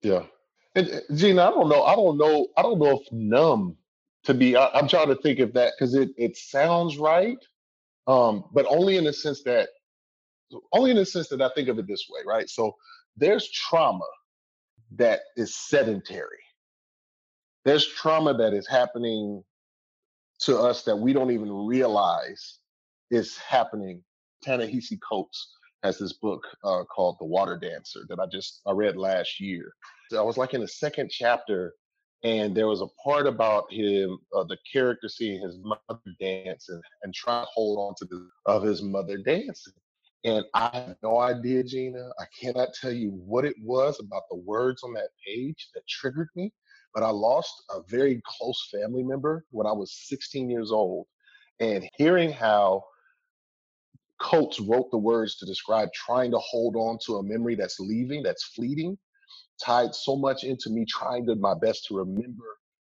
Yeah. 0.04 0.24
And 0.76 0.90
uh, 0.92 1.00
Gina, 1.16 1.44
I 1.44 1.52
don't 1.52 1.70
know. 1.70 1.84
I 1.84 1.96
don't 1.96 2.18
know. 2.18 2.48
I 2.58 2.64
don't 2.64 2.80
know 2.80 3.00
if 3.02 3.12
numb 3.12 3.78
to 4.26 4.34
be. 4.34 4.56
I, 4.58 4.70
I'm 4.70 4.88
trying 4.90 5.10
to 5.10 5.18
think 5.18 5.40
of 5.40 5.54
that 5.54 5.74
because 5.78 5.96
it 5.96 6.12
it 6.18 6.38
sounds 6.38 6.98
right, 6.98 7.40
um, 8.08 8.46
but 8.54 8.66
only 8.70 8.98
in 8.98 9.06
the 9.06 9.14
sense 9.14 9.44
that 9.44 9.70
only 10.74 10.92
in 10.92 10.98
the 10.98 11.06
sense 11.06 11.30
that 11.30 11.42
I 11.42 11.50
think 11.56 11.70
of 11.70 11.80
it 11.80 11.88
this 11.88 12.08
way, 12.10 12.22
right? 12.26 12.50
So 12.50 12.76
there's 13.18 13.50
trauma 13.52 14.06
that 14.98 15.22
is 15.38 15.56
sedentary. 15.56 16.40
There's 17.66 17.88
trauma 17.88 18.36
that 18.36 18.54
is 18.54 18.68
happening 18.68 19.44
to 20.42 20.58
us 20.60 20.84
that 20.84 20.98
we 20.98 21.14
don't 21.14 21.32
even 21.32 21.52
realize 21.52 22.60
is 23.12 23.38
happening. 23.38 24.04
Ta-Nehisi 24.46 25.00
Coates 25.08 25.50
has 25.84 25.98
this 25.98 26.14
book 26.14 26.46
uh, 26.64 26.84
called 26.84 27.18
The 27.20 27.26
Water 27.26 27.58
Dancer 27.58 28.02
that 28.10 28.20
I 28.20 28.26
just 28.32 28.62
I 28.66 28.72
read 28.72 28.98
last 28.98 29.40
year. 29.40 29.74
So 30.10 30.20
I 30.20 30.24
was 30.24 30.38
like 30.38 30.54
in 30.54 30.62
the 30.62 30.68
second 30.68 31.10
chapter, 31.12 31.74
and 32.24 32.56
there 32.56 32.68
was 32.68 32.82
a 32.82 32.88
part 33.04 33.28
about 33.28 33.72
him, 33.72 34.18
uh, 34.36 34.44
the 34.44 34.58
character 34.72 35.08
seeing 35.08 35.42
his 35.42 35.58
mother 35.60 36.02
dance 36.20 36.70
and, 36.70 36.82
and 37.04 37.14
trying 37.14 37.46
to 37.46 37.52
hold 37.54 37.80
on 37.80 37.96
to 38.00 38.06
the 38.06 38.30
of 38.46 38.64
his 38.64 38.82
mother 38.82 39.18
dancing. 39.18 39.74
And 40.26 40.44
I 40.54 40.70
have 40.74 40.98
no 41.02 41.20
idea, 41.20 41.64
Gina. 41.64 42.10
I 42.20 42.26
cannot 42.38 42.74
tell 42.74 42.92
you 42.92 43.12
what 43.12 43.46
it 43.46 43.56
was 43.62 44.02
about 44.02 44.24
the 44.30 44.36
words 44.36 44.84
on 44.84 44.94
that 44.94 45.10
page 45.26 45.70
that 45.74 45.88
triggered 45.88 46.30
me. 46.36 46.52
But 46.94 47.04
I 47.04 47.10
lost 47.10 47.54
a 47.74 47.82
very 47.88 48.22
close 48.26 48.70
family 48.72 49.04
member 49.04 49.46
when 49.52 49.66
I 49.66 49.72
was 49.72 49.94
16 50.08 50.50
years 50.50 50.72
old. 50.72 51.08
And 51.62 51.88
hearing 51.98 52.32
how 52.32 52.84
Coates 54.20 54.60
wrote 54.60 54.92
the 54.92 54.98
words 54.98 55.36
to 55.38 55.46
describe 55.46 55.90
trying 55.94 56.32
to 56.32 56.40
hold 56.40 56.76
on 56.76 56.98
to 57.06 57.18
a 57.18 57.24
memory 57.24 57.56
that's 57.56 57.80
leaving, 57.80 58.22
that's 58.22 58.44
fleeting, 58.44 58.98
tied 59.64 59.96
so 59.96 60.16
much 60.16 60.44
into 60.44 60.70
me 60.70 60.86
trying 60.86 61.26
to 61.26 61.36
my 61.36 61.54
best 61.54 61.86
to 61.88 61.98
remember 61.98 62.46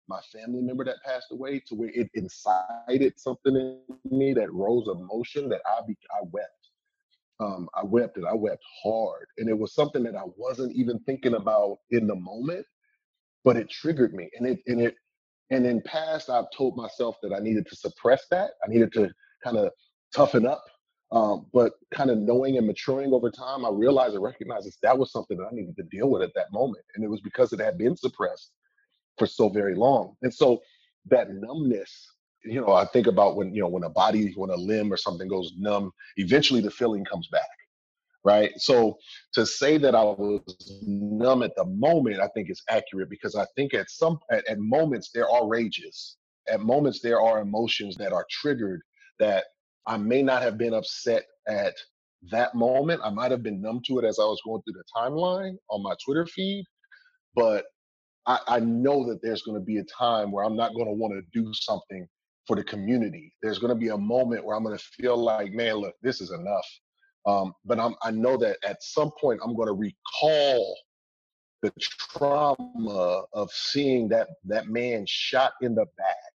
my 0.08 0.20
family 0.34 0.62
member 0.62 0.84
that 0.84 0.98
passed 1.06 1.28
away 1.32 1.62
to 1.68 1.76
where 1.76 1.92
it 1.94 2.10
incited 2.14 3.14
something 3.18 3.56
in 3.56 3.82
me 4.18 4.34
that 4.34 4.52
rose 4.52 4.88
emotion 4.88 5.48
that 5.48 5.62
I 5.66 5.80
be, 5.88 5.96
I 6.12 6.24
wept. 6.32 6.48
Um, 7.40 7.70
I 7.74 7.84
wept 7.84 8.18
and 8.18 8.28
I 8.28 8.34
wept 8.34 8.62
hard. 8.84 9.26
And 9.38 9.50
it 9.50 9.58
was 9.58 9.74
something 9.74 10.04
that 10.04 10.16
I 10.16 10.26
wasn't 10.38 10.76
even 10.76 11.00
thinking 11.00 11.36
about 11.36 11.78
in 11.90 12.08
the 12.08 12.16
moment, 12.16 12.66
but 13.44 13.56
it 13.56 13.70
triggered 13.70 14.14
me. 14.14 14.30
And 14.38 14.48
it 14.48 14.60
and 14.68 14.82
it 14.82 14.96
and 15.50 15.66
in 15.66 15.82
past 15.82 16.30
I've 16.30 16.52
told 16.56 16.76
myself 16.76 17.16
that 17.24 17.34
I 17.34 17.40
needed 17.40 17.66
to 17.68 17.76
suppress 17.76 18.26
that. 18.32 18.52
I 18.66 18.70
needed 18.70 18.92
to 18.94 19.10
kind 19.44 19.58
of 19.58 19.72
toughen 20.14 20.46
up 20.46 20.64
um, 21.12 21.46
but 21.54 21.74
kind 21.94 22.10
of 22.10 22.18
knowing 22.20 22.58
and 22.58 22.66
maturing 22.66 23.12
over 23.14 23.30
time, 23.30 23.66
I 23.66 23.70
realized 23.70 24.14
and 24.14 24.24
recognized 24.24 24.66
that 24.68 24.74
that 24.82 24.98
was 24.98 25.12
something 25.12 25.38
that 25.38 25.48
I 25.52 25.54
needed 25.54 25.76
to 25.78 25.84
deal 25.84 26.10
with 26.10 26.22
at 26.22 26.34
that 26.36 26.52
moment. 26.54 26.86
And 26.96 27.04
it 27.04 27.10
was 27.10 27.22
because 27.22 27.52
it 27.52 27.60
had 27.60 27.78
been 27.78 27.98
suppressed 27.98 28.52
for 29.18 29.28
so 29.28 29.50
very 29.50 29.76
long. 29.76 30.16
And 30.22 30.34
so 30.34 30.62
that 31.10 31.34
numbness, 31.34 32.14
you 32.46 32.62
know, 32.62 32.72
I 32.74 32.86
think 32.86 33.08
about 33.08 33.36
when, 33.36 33.54
you 33.54 33.62
know, 33.62 33.68
when 33.68 33.84
a 33.84 33.90
body, 33.90 34.34
when 34.38 34.52
a 34.52 34.56
limb 34.56 34.92
or 34.92 34.98
something 34.98 35.28
goes 35.28 35.52
numb, 35.58 35.92
eventually 36.16 36.62
the 36.62 36.72
feeling 36.72 37.04
comes 37.04 37.28
back. 37.28 37.42
Right. 38.24 38.52
So 38.58 39.00
to 39.34 39.48
say 39.48 39.80
that 39.80 39.96
I 39.96 40.04
was 40.04 40.42
numb 40.86 41.42
at 41.42 41.56
the 41.56 41.66
moment, 41.66 42.22
I 42.22 42.28
think 42.28 42.52
is 42.52 42.62
accurate 42.70 43.10
because 43.10 43.36
I 43.36 43.48
think 43.56 43.74
at 43.74 43.90
some 43.90 44.20
at, 44.32 44.48
at 44.48 44.60
moments 44.60 45.10
there 45.12 45.28
are 45.28 45.48
rages. 45.48 46.18
At 46.48 46.62
moments 46.62 47.02
there 47.02 47.20
are 47.20 47.42
emotions 47.42 47.96
that 47.98 48.14
are 48.14 48.26
triggered 48.30 48.82
that 49.20 49.46
I 49.88 49.98
may 49.98 50.22
not 50.22 50.42
have 50.42 50.58
been 50.58 50.74
upset 50.74 51.24
at 51.48 51.74
that 52.32 52.54
moment. 52.54 53.02
I 53.04 53.10
might 53.10 53.32
have 53.32 53.44
been 53.44 53.62
numb 53.62 53.82
to 53.88 54.00
it 54.00 54.06
as 54.06 54.20
I 54.20 54.24
was 54.24 54.42
going 54.46 54.62
through 54.62 54.74
the 54.74 54.84
timeline 54.96 55.56
on 55.70 55.82
my 55.82 55.96
Twitter 56.06 56.26
feed, 56.26 56.66
but 57.36 57.66
I, 58.28 58.40
I 58.48 58.60
know 58.60 59.08
that 59.08 59.22
there's 59.24 59.42
going 59.42 59.60
to 59.60 59.66
be 59.66 59.78
a 59.78 59.84
time 59.86 60.32
where 60.32 60.46
I'm 60.46 60.56
not 60.56 60.74
going 60.74 60.86
to 60.86 60.94
want 60.94 61.14
to 61.14 61.40
do 61.42 61.52
something 61.54 62.08
for 62.46 62.56
the 62.56 62.64
community. 62.64 63.34
There's 63.42 63.60
going 63.60 63.74
to 63.74 63.80
be 63.80 63.90
a 63.90 63.98
moment 63.98 64.46
where 64.46 64.56
I'm 64.56 64.64
going 64.64 64.78
to 64.78 64.84
feel 64.84 65.18
like, 65.18 65.52
man, 65.54 65.76
look, 65.76 65.96
this 66.02 66.22
is 66.22 66.32
enough. 66.32 66.66
Um, 67.26 67.54
but 67.66 67.80
I'm, 67.80 67.96
I 68.04 68.12
know 68.12 68.38
that 68.38 68.58
at 68.66 68.82
some 68.82 69.12
point 69.20 69.40
I'm 69.44 69.56
going 69.56 69.68
to 69.68 69.74
recall 69.74 70.76
the 71.62 71.72
trauma 71.80 73.24
of 73.34 73.52
seeing 73.52 74.10
that 74.10 74.28
that 74.46 74.68
man 74.68 75.06
shot 75.08 75.54
in 75.62 75.76
the 75.76 75.86
back 75.98 76.31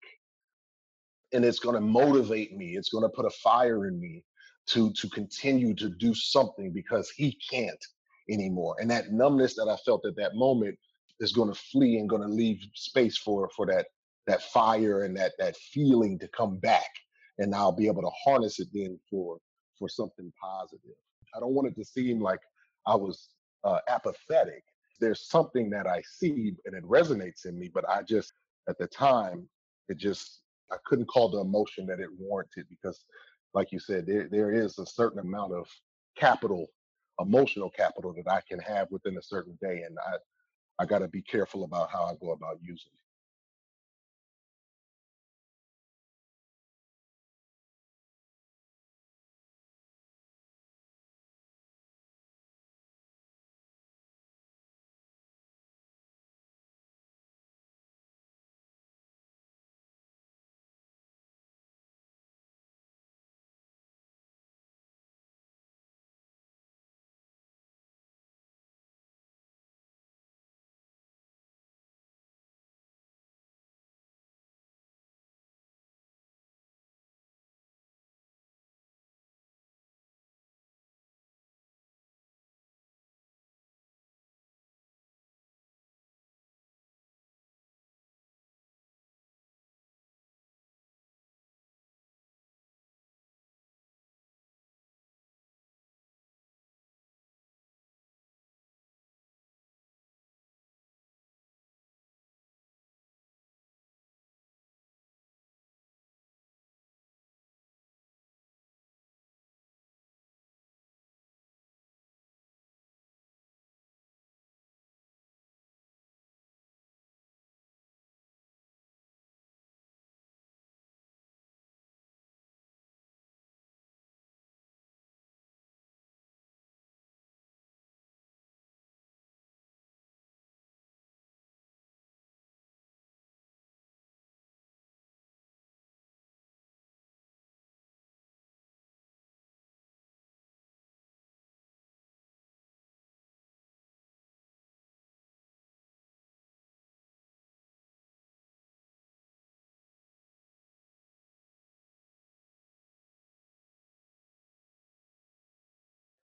and 1.35 1.43
it's 1.45 1.59
going 1.59 1.75
to 1.75 1.81
motivate 1.81 2.55
me 2.55 2.75
it's 2.75 2.89
going 2.89 3.03
to 3.03 3.09
put 3.09 3.25
a 3.25 3.29
fire 3.29 3.87
in 3.87 3.99
me 3.99 4.23
to 4.67 4.91
to 4.93 5.09
continue 5.09 5.73
to 5.75 5.89
do 5.89 6.13
something 6.13 6.71
because 6.71 7.09
he 7.09 7.37
can't 7.51 7.85
anymore 8.29 8.75
and 8.79 8.89
that 8.89 9.11
numbness 9.11 9.53
that 9.55 9.67
i 9.69 9.75
felt 9.85 10.05
at 10.05 10.15
that 10.15 10.35
moment 10.35 10.77
is 11.19 11.31
going 11.31 11.51
to 11.51 11.59
flee 11.59 11.97
and 11.97 12.09
going 12.09 12.21
to 12.21 12.27
leave 12.27 12.59
space 12.73 13.17
for 13.17 13.49
for 13.55 13.65
that 13.65 13.85
that 14.27 14.41
fire 14.41 15.03
and 15.03 15.15
that 15.15 15.33
that 15.37 15.55
feeling 15.73 16.17
to 16.17 16.27
come 16.29 16.57
back 16.57 16.89
and 17.37 17.53
i'll 17.53 17.75
be 17.75 17.87
able 17.87 18.01
to 18.01 18.11
harness 18.25 18.59
it 18.59 18.67
then 18.73 18.99
for 19.09 19.37
for 19.77 19.89
something 19.89 20.31
positive. 20.41 20.95
I 21.35 21.39
don't 21.41 21.53
want 21.53 21.67
it 21.67 21.75
to 21.75 21.85
seem 21.85 22.21
like 22.21 22.39
i 22.87 22.95
was 22.95 23.29
uh, 23.63 23.79
apathetic. 23.89 24.63
There's 25.01 25.27
something 25.27 25.69
that 25.71 25.85
i 25.85 26.01
see 26.01 26.55
and 26.65 26.75
it 26.75 26.83
resonates 26.83 27.45
in 27.45 27.59
me 27.59 27.69
but 27.73 27.87
i 27.89 28.01
just 28.01 28.31
at 28.69 28.77
the 28.77 28.87
time 28.87 29.47
it 29.89 29.97
just 29.97 30.41
I 30.71 30.77
couldn't 30.85 31.07
call 31.07 31.29
the 31.29 31.39
emotion 31.39 31.85
that 31.87 31.99
it 31.99 32.09
warranted 32.17 32.65
because, 32.69 33.05
like 33.53 33.71
you 33.71 33.79
said, 33.79 34.05
there 34.05 34.27
there 34.29 34.51
is 34.51 34.79
a 34.79 34.85
certain 34.85 35.19
amount 35.19 35.53
of 35.53 35.67
capital 36.17 36.67
emotional 37.19 37.69
capital 37.69 38.13
that 38.13 38.29
I 38.29 38.41
can 38.47 38.59
have 38.59 38.89
within 38.91 39.17
a 39.17 39.21
certain 39.21 39.57
day. 39.61 39.83
And 39.83 39.97
I, 39.99 40.83
I 40.83 40.85
got 40.85 40.99
to 40.99 41.07
be 41.07 41.21
careful 41.21 41.63
about 41.63 41.89
how 41.91 42.05
I 42.05 42.13
go 42.21 42.31
about 42.31 42.59
using 42.61 42.91
it. 42.93 43.04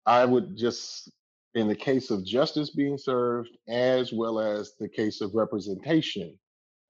I 0.06 0.26
would 0.26 0.58
just, 0.58 1.12
in 1.56 1.68
the 1.68 1.76
case 1.76 2.12
of 2.12 2.26
justice 2.26 2.72
being 2.72 2.98
served, 2.98 3.50
as 3.70 4.14
well 4.14 4.40
as 4.40 4.74
the 4.80 4.90
case 4.90 5.22
of 5.22 5.36
representation, 5.36 6.38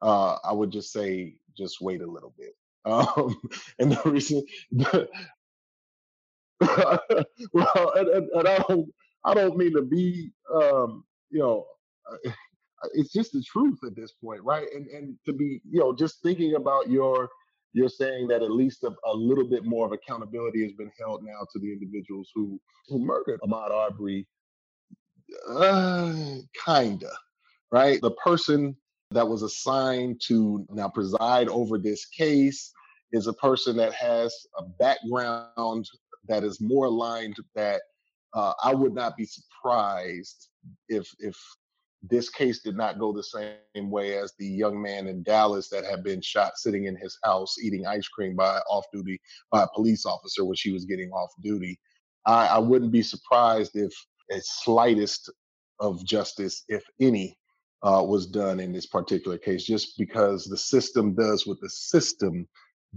uh, 0.01 0.37
I 0.43 0.53
would 0.53 0.71
just 0.71 0.91
say, 0.93 1.35
just 1.57 1.81
wait 1.81 2.01
a 2.01 2.07
little 2.07 2.33
bit. 2.37 2.53
Um, 2.85 3.35
and 3.79 3.91
the 3.93 4.01
reason, 4.09 4.43
well, 7.53 7.93
and, 7.95 8.07
and, 8.09 8.29
and 8.31 8.47
I 8.47 8.59
don't, 8.59 8.89
I 9.25 9.33
don't 9.33 9.57
mean 9.57 9.73
to 9.75 9.83
be, 9.83 10.31
um, 10.53 11.03
you 11.31 11.39
know, 11.39 11.65
uh, 12.11 12.31
it's 12.93 13.13
just 13.13 13.33
the 13.33 13.43
truth 13.43 13.79
at 13.85 13.95
this 13.95 14.13
point, 14.13 14.43
right? 14.43 14.67
And 14.75 14.87
and 14.87 15.17
to 15.25 15.33
be, 15.33 15.61
you 15.69 15.79
know, 15.81 15.93
just 15.95 16.21
thinking 16.23 16.55
about 16.55 16.89
your, 16.89 17.29
you're 17.75 17.89
saying 17.89 18.29
that 18.29 18.41
at 18.41 18.51
least 18.51 18.83
a, 18.85 18.91
a 19.05 19.13
little 19.13 19.43
bit 19.47 19.65
more 19.65 19.85
of 19.85 19.91
accountability 19.91 20.63
has 20.63 20.71
been 20.71 20.91
held 20.97 21.23
now 21.23 21.45
to 21.51 21.59
the 21.59 21.71
individuals 21.71 22.31
who 22.33 22.59
who 22.87 22.99
murdered 22.99 23.39
Ahmaud 23.41 23.69
Arbery. 23.69 24.25
Uh, 25.49 26.37
kinda, 26.65 27.11
right? 27.71 27.99
The 28.01 28.11
person 28.11 28.77
that 29.11 29.27
was 29.27 29.43
assigned 29.43 30.21
to 30.27 30.65
now 30.69 30.87
preside 30.87 31.49
over 31.49 31.77
this 31.77 32.05
case 32.05 32.71
is 33.11 33.27
a 33.27 33.33
person 33.33 33.75
that 33.75 33.93
has 33.93 34.33
a 34.57 34.63
background 34.63 35.85
that 36.29 36.45
is 36.45 36.61
more 36.61 36.85
aligned 36.85 37.35
that 37.55 37.81
uh, 38.33 38.53
I 38.63 38.73
would 38.73 38.93
not 38.93 39.17
be 39.17 39.25
surprised 39.25 40.47
if 40.87 41.09
if 41.19 41.37
this 42.09 42.29
case 42.29 42.61
did 42.61 42.75
not 42.75 42.99
go 42.99 43.13
the 43.13 43.23
same 43.23 43.89
way 43.89 44.17
as 44.17 44.33
the 44.37 44.45
young 44.45 44.81
man 44.81 45.07
in 45.07 45.23
Dallas 45.23 45.69
that 45.69 45.85
had 45.85 46.03
been 46.03 46.21
shot 46.21 46.57
sitting 46.57 46.85
in 46.85 46.95
his 46.95 47.17
house 47.23 47.55
eating 47.61 47.85
ice 47.85 48.07
cream 48.07 48.35
by 48.35 48.59
off 48.69 48.85
duty 48.93 49.19
by 49.51 49.63
a 49.63 49.67
police 49.75 50.05
officer 50.05 50.45
when 50.45 50.55
she 50.55 50.71
was 50.71 50.85
getting 50.85 51.09
off 51.11 51.31
duty. 51.41 51.79
I, 52.25 52.47
I 52.47 52.57
wouldn't 52.57 52.91
be 52.91 53.01
surprised 53.01 53.75
if 53.75 53.93
a 54.31 54.39
slightest 54.41 55.31
of 55.79 56.03
justice, 56.05 56.63
if 56.67 56.83
any, 56.99 57.37
uh, 57.83 58.03
was 58.03 58.25
done 58.25 58.59
in 58.59 58.73
this 58.73 58.87
particular 58.87 59.37
case, 59.37 59.63
just 59.63 59.97
because 59.97 60.45
the 60.45 60.57
system 60.57 61.13
does 61.13 61.45
what 61.45 61.59
the 61.61 61.69
system 61.69 62.47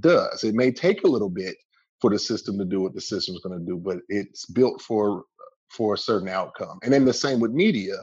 does. 0.00 0.44
It 0.44 0.54
may 0.54 0.70
take 0.72 1.04
a 1.04 1.08
little 1.08 1.28
bit 1.28 1.56
for 2.00 2.10
the 2.10 2.18
system 2.18 2.58
to 2.58 2.64
do 2.64 2.80
what 2.80 2.94
the 2.94 3.00
system's 3.00 3.40
going 3.40 3.58
to 3.58 3.64
do, 3.64 3.76
but 3.76 3.98
it's 4.08 4.46
built 4.46 4.80
for 4.80 5.24
for 5.70 5.94
a 5.94 5.98
certain 5.98 6.28
outcome. 6.28 6.78
And 6.82 6.92
then 6.92 7.04
the 7.04 7.12
same 7.12 7.40
with 7.40 7.52
media, 7.52 7.96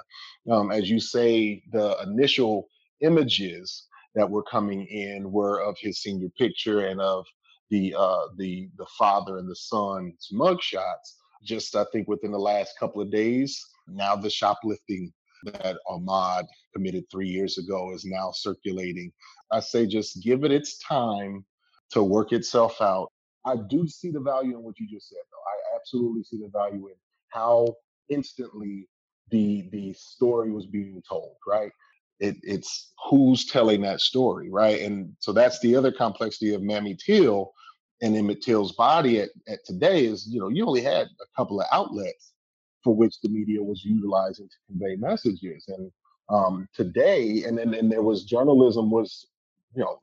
um, 0.49 0.71
as 0.71 0.89
you 0.89 0.99
say, 0.99 1.63
the 1.71 1.97
initial 2.03 2.67
images 3.01 3.87
that 4.15 4.29
were 4.29 4.43
coming 4.43 4.85
in 4.85 5.31
were 5.31 5.61
of 5.61 5.75
his 5.79 6.01
senior 6.01 6.29
picture 6.37 6.87
and 6.87 7.01
of 7.01 7.25
the 7.69 7.95
uh, 7.97 8.27
the 8.37 8.69
the 8.77 8.85
father 8.97 9.37
and 9.37 9.49
the 9.49 9.55
son's 9.55 10.29
mugshots. 10.33 11.15
Just 11.43 11.75
I 11.75 11.85
think 11.91 12.07
within 12.07 12.31
the 12.31 12.37
last 12.37 12.73
couple 12.79 13.01
of 13.01 13.11
days, 13.11 13.59
now 13.87 14.15
the 14.15 14.29
shoplifting 14.29 15.11
that 15.43 15.77
Ahmaud 15.87 16.45
committed 16.73 17.05
three 17.11 17.27
years 17.27 17.57
ago 17.57 17.93
is 17.93 18.05
now 18.05 18.31
circulating. 18.31 19.11
I 19.51 19.59
say 19.59 19.85
just 19.85 20.23
give 20.23 20.43
it 20.43 20.51
its 20.51 20.77
time 20.79 21.45
to 21.91 22.03
work 22.03 22.31
itself 22.31 22.81
out. 22.81 23.11
I 23.45 23.55
do 23.69 23.87
see 23.87 24.09
the 24.09 24.19
value 24.19 24.57
in 24.57 24.63
what 24.63 24.79
you 24.79 24.87
just 24.89 25.09
said, 25.09 25.19
though. 25.31 25.37
I 25.73 25.75
absolutely 25.79 26.23
see 26.23 26.37
the 26.37 26.49
value 26.49 26.87
in 26.87 26.95
how 27.35 27.75
instantly 28.09 28.87
the 29.31 29.67
the 29.71 29.93
story 29.93 30.51
was 30.51 30.65
being 30.65 31.01
told, 31.07 31.35
right? 31.47 31.71
It, 32.19 32.37
it's 32.43 32.93
who's 33.09 33.45
telling 33.45 33.81
that 33.81 33.99
story, 33.99 34.49
right? 34.49 34.81
And 34.81 35.13
so 35.19 35.33
that's 35.33 35.59
the 35.59 35.75
other 35.75 35.91
complexity 35.91 36.53
of 36.53 36.61
Mamie 36.61 36.95
Till 36.95 37.51
and 38.01 38.15
Emmett 38.15 38.41
Till's 38.41 38.73
body 38.73 39.19
at, 39.19 39.29
at 39.47 39.59
today 39.65 40.05
is, 40.05 40.27
you 40.27 40.39
know, 40.39 40.49
you 40.49 40.65
only 40.65 40.81
had 40.81 41.07
a 41.07 41.25
couple 41.35 41.59
of 41.59 41.67
outlets 41.73 42.33
for 42.83 42.95
which 42.95 43.19
the 43.21 43.29
media 43.29 43.61
was 43.61 43.83
utilizing 43.83 44.47
to 44.47 44.55
convey 44.67 44.95
messages. 44.95 45.65
And 45.67 45.91
um, 46.29 46.67
today, 46.73 47.43
and 47.43 47.57
then 47.57 47.73
and 47.73 47.91
there 47.91 48.03
was 48.03 48.23
journalism 48.23 48.89
was, 48.89 49.27
you 49.75 49.83
know, 49.83 49.99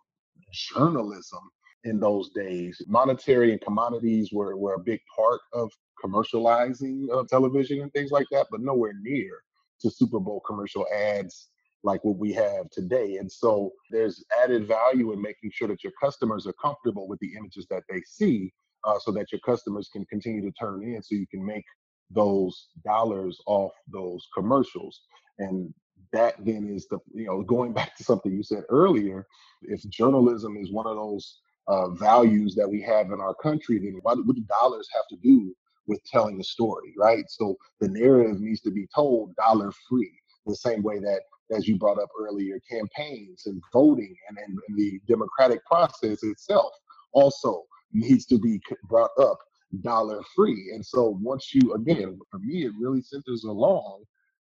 journalism 0.52 1.40
in 1.84 1.98
those 1.98 2.30
days. 2.30 2.82
Monetary 2.86 3.52
and 3.52 3.60
commodities 3.60 4.30
were, 4.32 4.56
were 4.56 4.74
a 4.74 4.80
big 4.80 5.00
part 5.16 5.40
of 5.52 5.70
commercializing 6.02 7.06
uh, 7.12 7.24
television 7.28 7.80
and 7.80 7.92
things 7.92 8.10
like 8.10 8.26
that, 8.30 8.46
but 8.50 8.60
nowhere 8.60 8.94
near 9.00 9.42
to 9.80 9.90
Super 9.90 10.20
Bowl 10.20 10.40
commercial 10.46 10.86
ads 10.94 11.48
like 11.84 12.04
what 12.04 12.16
we 12.16 12.32
have 12.32 12.70
today. 12.70 13.16
And 13.16 13.30
so 13.30 13.72
there's 13.90 14.24
added 14.42 14.66
value 14.66 15.12
in 15.12 15.20
making 15.20 15.50
sure 15.52 15.68
that 15.68 15.82
your 15.82 15.92
customers 16.00 16.46
are 16.46 16.54
comfortable 16.54 17.08
with 17.08 17.18
the 17.20 17.34
images 17.36 17.66
that 17.70 17.82
they 17.88 18.00
see 18.06 18.52
uh, 18.84 18.98
so 19.00 19.10
that 19.12 19.32
your 19.32 19.40
customers 19.40 19.88
can 19.92 20.04
continue 20.06 20.42
to 20.42 20.52
turn 20.52 20.82
in 20.84 21.02
so 21.02 21.14
you 21.14 21.26
can 21.26 21.44
make 21.44 21.64
those 22.10 22.68
dollars 22.84 23.38
off 23.46 23.72
those 23.88 24.26
commercials. 24.34 25.00
And 25.38 25.72
that 26.12 26.34
then 26.44 26.68
is 26.68 26.86
the, 26.88 26.98
you 27.14 27.26
know, 27.26 27.42
going 27.42 27.72
back 27.78 27.96
to 27.96 28.04
something 28.04 28.32
you 28.32 28.42
said 28.42 28.64
earlier, 28.68 29.26
if 29.62 29.82
journalism 29.90 30.56
is 30.56 30.72
one 30.72 30.86
of 30.86 30.96
those 30.96 31.40
uh, 31.68 31.90
values 31.90 32.54
that 32.56 32.68
we 32.68 32.82
have 32.82 33.12
in 33.12 33.20
our 33.20 33.34
country, 33.34 33.78
then 33.78 33.98
what, 34.02 34.24
what 34.26 34.36
do 34.36 34.44
dollars 34.60 34.88
have 34.94 35.06
to 35.08 35.16
do 35.16 35.54
with 35.86 36.00
telling 36.04 36.40
a 36.40 36.44
story, 36.44 36.94
right? 36.98 37.24
So 37.28 37.56
the 37.80 37.88
narrative 37.88 38.40
needs 38.40 38.60
to 38.62 38.70
be 38.70 38.86
told 38.94 39.34
dollar 39.36 39.72
free, 39.88 40.12
the 40.46 40.56
same 40.56 40.82
way 40.82 40.98
that, 41.00 41.20
as 41.54 41.68
you 41.68 41.76
brought 41.76 41.98
up 41.98 42.08
earlier, 42.18 42.58
campaigns 42.70 43.46
and 43.46 43.62
voting 43.72 44.14
and, 44.28 44.38
and, 44.38 44.58
and 44.68 44.78
the 44.78 45.00
democratic 45.08 45.64
process 45.66 46.22
itself 46.22 46.72
also 47.12 47.62
needs 47.92 48.26
to 48.26 48.38
be 48.38 48.60
brought 48.88 49.10
up 49.20 49.38
dollar 49.82 50.20
free. 50.34 50.70
And 50.74 50.84
so 50.84 51.18
once 51.20 51.54
you, 51.54 51.74
again, 51.74 52.18
for 52.30 52.38
me, 52.38 52.64
it 52.64 52.72
really 52.80 53.02
centers 53.02 53.44
along 53.44 54.04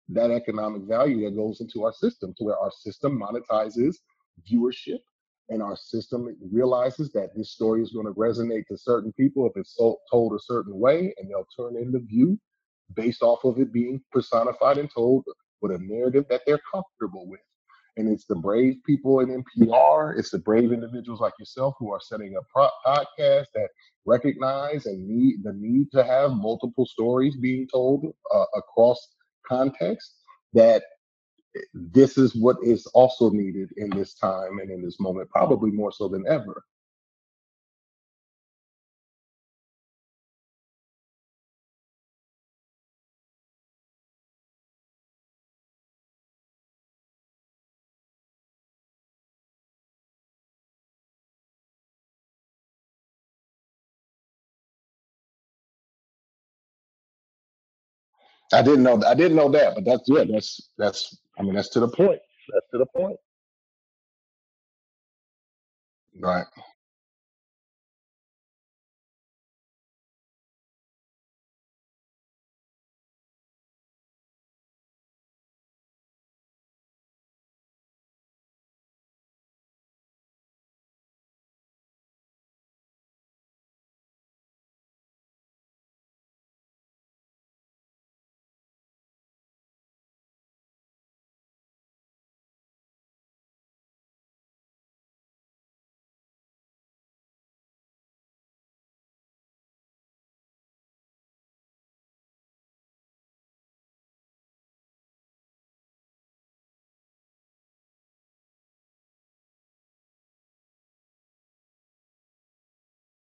that 0.09 0.31
economic 0.31 0.83
value 0.83 1.25
that 1.25 1.37
goes 1.37 1.61
into 1.61 1.85
our 1.85 1.93
system 1.93 2.35
to 2.37 2.45
where 2.45 2.59
our 2.59 2.71
system 2.71 3.21
monetizes 3.21 3.97
viewership 4.51 4.99
and 5.49 5.63
our 5.63 5.77
system 5.77 6.35
realizes 6.53 7.13
that 7.13 7.31
this 7.37 7.53
story 7.53 7.83
is 7.83 7.93
going 7.93 8.07
to 8.07 8.13
resonate 8.13 8.67
to 8.67 8.77
certain 8.77 9.13
people 9.13 9.47
if 9.47 9.53
it's 9.57 9.77
told 9.77 10.33
a 10.35 10.43
certain 10.43 10.79
way 10.79 11.15
and 11.19 11.31
they'll 11.31 11.47
turn 11.57 11.77
in 11.77 11.93
the 11.93 12.01
view 12.01 12.39
based 12.95 13.23
off 13.23 13.45
of 13.45 13.59
it 13.59 13.73
being 13.73 14.01
personified 14.13 14.79
and 14.79 14.91
told 14.91 15.25
with 15.61 15.73
a 15.73 15.79
narrative 15.79 16.25
that 16.29 16.43
they're 16.47 16.61
comfortable 16.73 17.29
with 17.29 17.41
and 17.97 18.09
it's 18.09 18.27
the 18.27 18.35
brave 18.35 18.77
people 18.85 19.21
in 19.21 19.45
NPR. 19.59 20.19
It's 20.19 20.31
the 20.31 20.39
brave 20.39 20.73
individuals 20.73 21.21
like 21.21 21.35
yourself 21.39 21.75
who 21.79 21.93
are 21.93 22.01
setting 22.01 22.35
up 22.37 22.45
podcasts 22.87 23.53
that 23.55 23.69
recognize 24.05 24.87
and 24.87 25.07
need 25.07 25.45
the 25.45 25.53
need 25.53 25.91
to 25.93 26.05
have 26.05 26.33
multiple 26.33 26.87
stories 26.87 27.37
being 27.37 27.69
told 27.73 28.07
uh, 28.35 28.45
across 28.57 28.99
context. 29.47 30.17
That 30.55 30.85
this 31.73 32.19
is 32.19 32.35
what 32.35 32.57
is 32.63 32.87
also 32.89 33.31
needed 33.31 33.71
in 33.77 33.91
this 33.91 34.15
time 34.15 34.59
and 34.59 34.71
in 34.71 34.83
this 34.83 35.01
moment, 35.01 35.29
probably 35.31 35.71
more 35.71 35.93
so 35.93 36.09
than 36.09 36.25
ever. 36.29 36.65
I 58.55 58.63
didn't 58.63 58.85
know. 58.85 59.03
I 59.07 59.15
didn't 59.15 59.37
know 59.37 59.51
that, 59.53 59.77
but 59.77 59.85
that's 59.87 60.05
yeah. 60.09 60.25
That's 60.31 60.71
that's. 60.79 61.19
I 61.39 61.43
mean, 61.43 61.55
that's 61.55 61.71
to 61.71 61.81
the 61.81 61.89
point. 61.89 62.21
That's 62.53 62.67
to 62.73 62.79
the 62.79 62.87
point. 62.87 63.19
Right. 66.21 66.47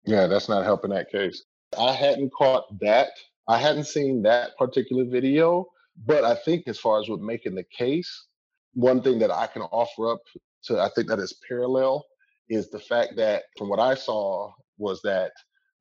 Yeah, 0.06 0.26
that's 0.26 0.48
not 0.48 0.64
helping 0.64 0.90
that 0.90 1.10
case. 1.10 1.44
I 1.78 1.92
hadn't 1.92 2.32
caught 2.32 2.78
that. 2.80 3.10
I 3.48 3.58
hadn't 3.58 3.84
seen 3.84 4.22
that 4.22 4.56
particular 4.58 5.04
video, 5.04 5.66
but 6.06 6.24
I 6.24 6.34
think 6.34 6.64
as 6.66 6.78
far 6.78 7.00
as 7.00 7.08
with 7.08 7.20
making 7.20 7.54
the 7.54 7.64
case, 7.76 8.26
one 8.74 9.02
thing 9.02 9.18
that 9.20 9.30
I 9.30 9.46
can 9.46 9.62
offer 9.62 10.12
up 10.12 10.20
to 10.64 10.80
I 10.80 10.88
think 10.94 11.08
that 11.08 11.18
is 11.18 11.38
parallel 11.46 12.04
is 12.48 12.70
the 12.70 12.78
fact 12.78 13.16
that 13.16 13.44
from 13.56 13.68
what 13.68 13.80
I 13.80 13.94
saw 13.94 14.50
was 14.78 15.00
that 15.02 15.32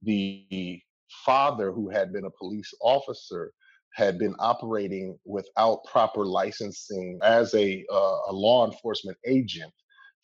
the 0.02 0.82
father 1.26 1.72
who 1.72 1.90
had 1.90 2.12
been 2.12 2.26
a 2.26 2.32
police 2.32 2.74
officer 2.82 3.52
had 3.94 4.18
been 4.18 4.36
operating 4.40 5.18
without 5.26 5.84
proper 5.86 6.26
licensing 6.26 7.20
as 7.24 7.54
a 7.54 7.86
uh, 7.92 8.18
a 8.28 8.34
law 8.34 8.66
enforcement 8.66 9.18
agent 9.26 9.72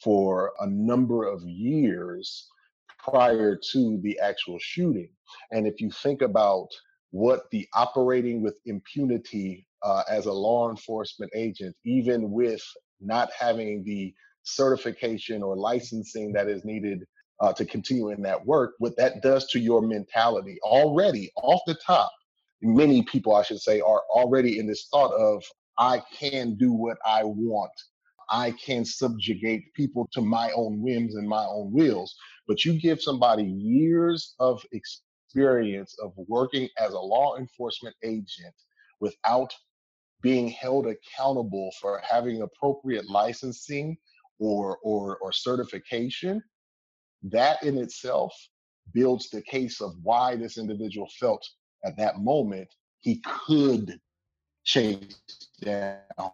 for 0.03 0.53
a 0.59 0.67
number 0.67 1.25
of 1.25 1.43
years 1.43 2.49
prior 3.03 3.59
to 3.71 3.99
the 4.01 4.19
actual 4.19 4.57
shooting. 4.59 5.09
And 5.51 5.67
if 5.67 5.81
you 5.81 5.91
think 5.91 6.21
about 6.21 6.67
what 7.12 7.49
the 7.51 7.67
operating 7.73 8.41
with 8.41 8.59
impunity 8.65 9.67
uh, 9.83 10.03
as 10.09 10.25
a 10.25 10.33
law 10.33 10.69
enforcement 10.69 11.31
agent, 11.35 11.75
even 11.85 12.31
with 12.31 12.63
not 12.99 13.29
having 13.38 13.83
the 13.83 14.13
certification 14.43 15.41
or 15.43 15.55
licensing 15.55 16.33
that 16.33 16.47
is 16.47 16.65
needed 16.65 17.05
uh, 17.39 17.53
to 17.53 17.65
continue 17.65 18.09
in 18.09 18.21
that 18.21 18.45
work, 18.45 18.73
what 18.79 18.97
that 18.97 19.21
does 19.21 19.47
to 19.47 19.59
your 19.59 19.81
mentality 19.81 20.57
already 20.63 21.31
off 21.38 21.62
the 21.65 21.75
top. 21.85 22.12
Many 22.62 23.03
people, 23.03 23.35
I 23.35 23.43
should 23.43 23.62
say, 23.62 23.79
are 23.79 24.03
already 24.09 24.59
in 24.59 24.67
this 24.67 24.88
thought 24.91 25.13
of, 25.13 25.43
I 25.77 26.01
can 26.13 26.55
do 26.55 26.73
what 26.73 26.97
I 27.05 27.23
want 27.23 27.71
I 28.31 28.51
can 28.51 28.85
subjugate 28.85 29.73
people 29.73 30.07
to 30.13 30.21
my 30.21 30.51
own 30.51 30.81
whims 30.81 31.15
and 31.15 31.27
my 31.27 31.45
own 31.45 31.71
wills. 31.71 32.15
But 32.47 32.65
you 32.65 32.79
give 32.79 33.01
somebody 33.01 33.43
years 33.43 34.35
of 34.39 34.63
experience 34.71 35.95
of 36.01 36.13
working 36.27 36.69
as 36.77 36.93
a 36.93 36.99
law 36.99 37.37
enforcement 37.37 37.95
agent 38.03 38.53
without 38.99 39.53
being 40.21 40.49
held 40.49 40.87
accountable 40.87 41.71
for 41.79 42.01
having 42.07 42.41
appropriate 42.41 43.09
licensing 43.09 43.97
or 44.39 44.77
or 44.83 45.17
or 45.17 45.31
certification 45.31 46.41
that 47.23 47.61
in 47.63 47.77
itself 47.77 48.33
builds 48.93 49.29
the 49.29 49.41
case 49.41 49.81
of 49.81 49.93
why 50.01 50.35
this 50.35 50.57
individual 50.57 51.07
felt 51.19 51.47
at 51.85 51.97
that 51.97 52.19
moment 52.19 52.67
he 53.01 53.21
could 53.47 53.99
chase 54.63 55.15
down 55.61 56.31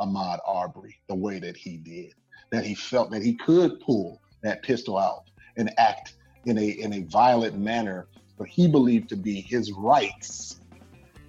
Ahmaud 0.00 0.38
Arbery 0.46 0.96
the 1.08 1.14
way 1.14 1.38
that 1.38 1.56
he 1.56 1.76
did, 1.76 2.14
that 2.50 2.64
he 2.64 2.74
felt 2.74 3.10
that 3.10 3.22
he 3.22 3.34
could 3.34 3.80
pull 3.80 4.20
that 4.42 4.62
pistol 4.62 4.98
out 4.98 5.24
and 5.56 5.72
act 5.78 6.14
in 6.44 6.58
a 6.58 6.68
in 6.68 6.92
a 6.94 7.02
violent 7.02 7.58
manner, 7.58 8.08
but 8.38 8.48
he 8.48 8.68
believed 8.68 9.08
to 9.10 9.16
be 9.16 9.40
his 9.40 9.72
rights, 9.72 10.60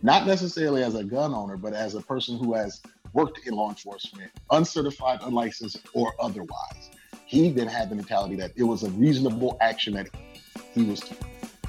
not 0.01 0.27
necessarily 0.27 0.83
as 0.83 0.95
a 0.95 1.03
gun 1.03 1.33
owner, 1.33 1.57
but 1.57 1.73
as 1.73 1.95
a 1.95 2.01
person 2.01 2.37
who 2.37 2.53
has 2.53 2.81
worked 3.13 3.39
in 3.45 3.53
law 3.53 3.69
enforcement, 3.69 4.31
uncertified, 4.51 5.19
unlicensed, 5.23 5.81
or 5.93 6.13
otherwise. 6.19 6.91
He 7.25 7.51
then 7.51 7.67
had 7.67 7.89
the 7.89 7.95
mentality 7.95 8.35
that 8.37 8.51
it 8.55 8.63
was 8.63 8.83
a 8.83 8.89
reasonable 8.91 9.57
action 9.61 9.93
that 9.93 10.09
he 10.73 10.83
was 10.83 11.01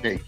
taking. 0.03 0.25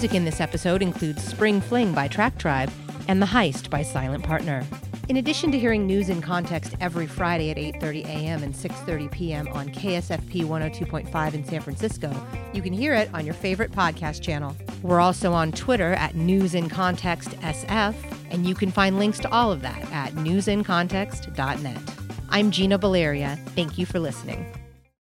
Music 0.00 0.16
in 0.16 0.24
this 0.24 0.40
episode 0.40 0.80
includes 0.80 1.22
Spring 1.22 1.60
Fling 1.60 1.92
by 1.92 2.08
Track 2.08 2.38
Tribe 2.38 2.72
and 3.06 3.20
The 3.20 3.26
Heist 3.26 3.68
by 3.68 3.82
Silent 3.82 4.24
Partner. 4.24 4.64
In 5.10 5.18
addition 5.18 5.52
to 5.52 5.58
hearing 5.58 5.86
news 5.86 6.08
in 6.08 6.22
context 6.22 6.74
every 6.80 7.06
Friday 7.06 7.50
at 7.50 7.58
8:30 7.58 8.06
a.m. 8.06 8.42
and 8.42 8.54
6:30 8.54 9.10
p.m. 9.10 9.48
on 9.48 9.68
KSFP 9.68 10.46
102.5 10.46 11.34
in 11.34 11.44
San 11.44 11.60
Francisco, 11.60 12.10
you 12.54 12.62
can 12.62 12.72
hear 12.72 12.94
it 12.94 13.10
on 13.12 13.26
your 13.26 13.34
favorite 13.34 13.72
podcast 13.72 14.22
channel. 14.22 14.56
We're 14.80 15.00
also 15.00 15.34
on 15.34 15.52
Twitter 15.52 15.92
at 15.92 16.14
News 16.14 16.54
in 16.54 16.70
Context 16.70 17.32
SF, 17.42 17.94
and 18.30 18.46
you 18.46 18.54
can 18.54 18.70
find 18.70 18.98
links 18.98 19.18
to 19.18 19.30
all 19.30 19.52
of 19.52 19.60
that 19.60 19.82
at 19.92 20.14
newsincontext.net. 20.14 21.94
I'm 22.30 22.50
Gina 22.50 22.78
Valeria. 22.78 23.38
Thank 23.54 23.76
you 23.76 23.84
for 23.84 24.00
listening. 24.00 24.50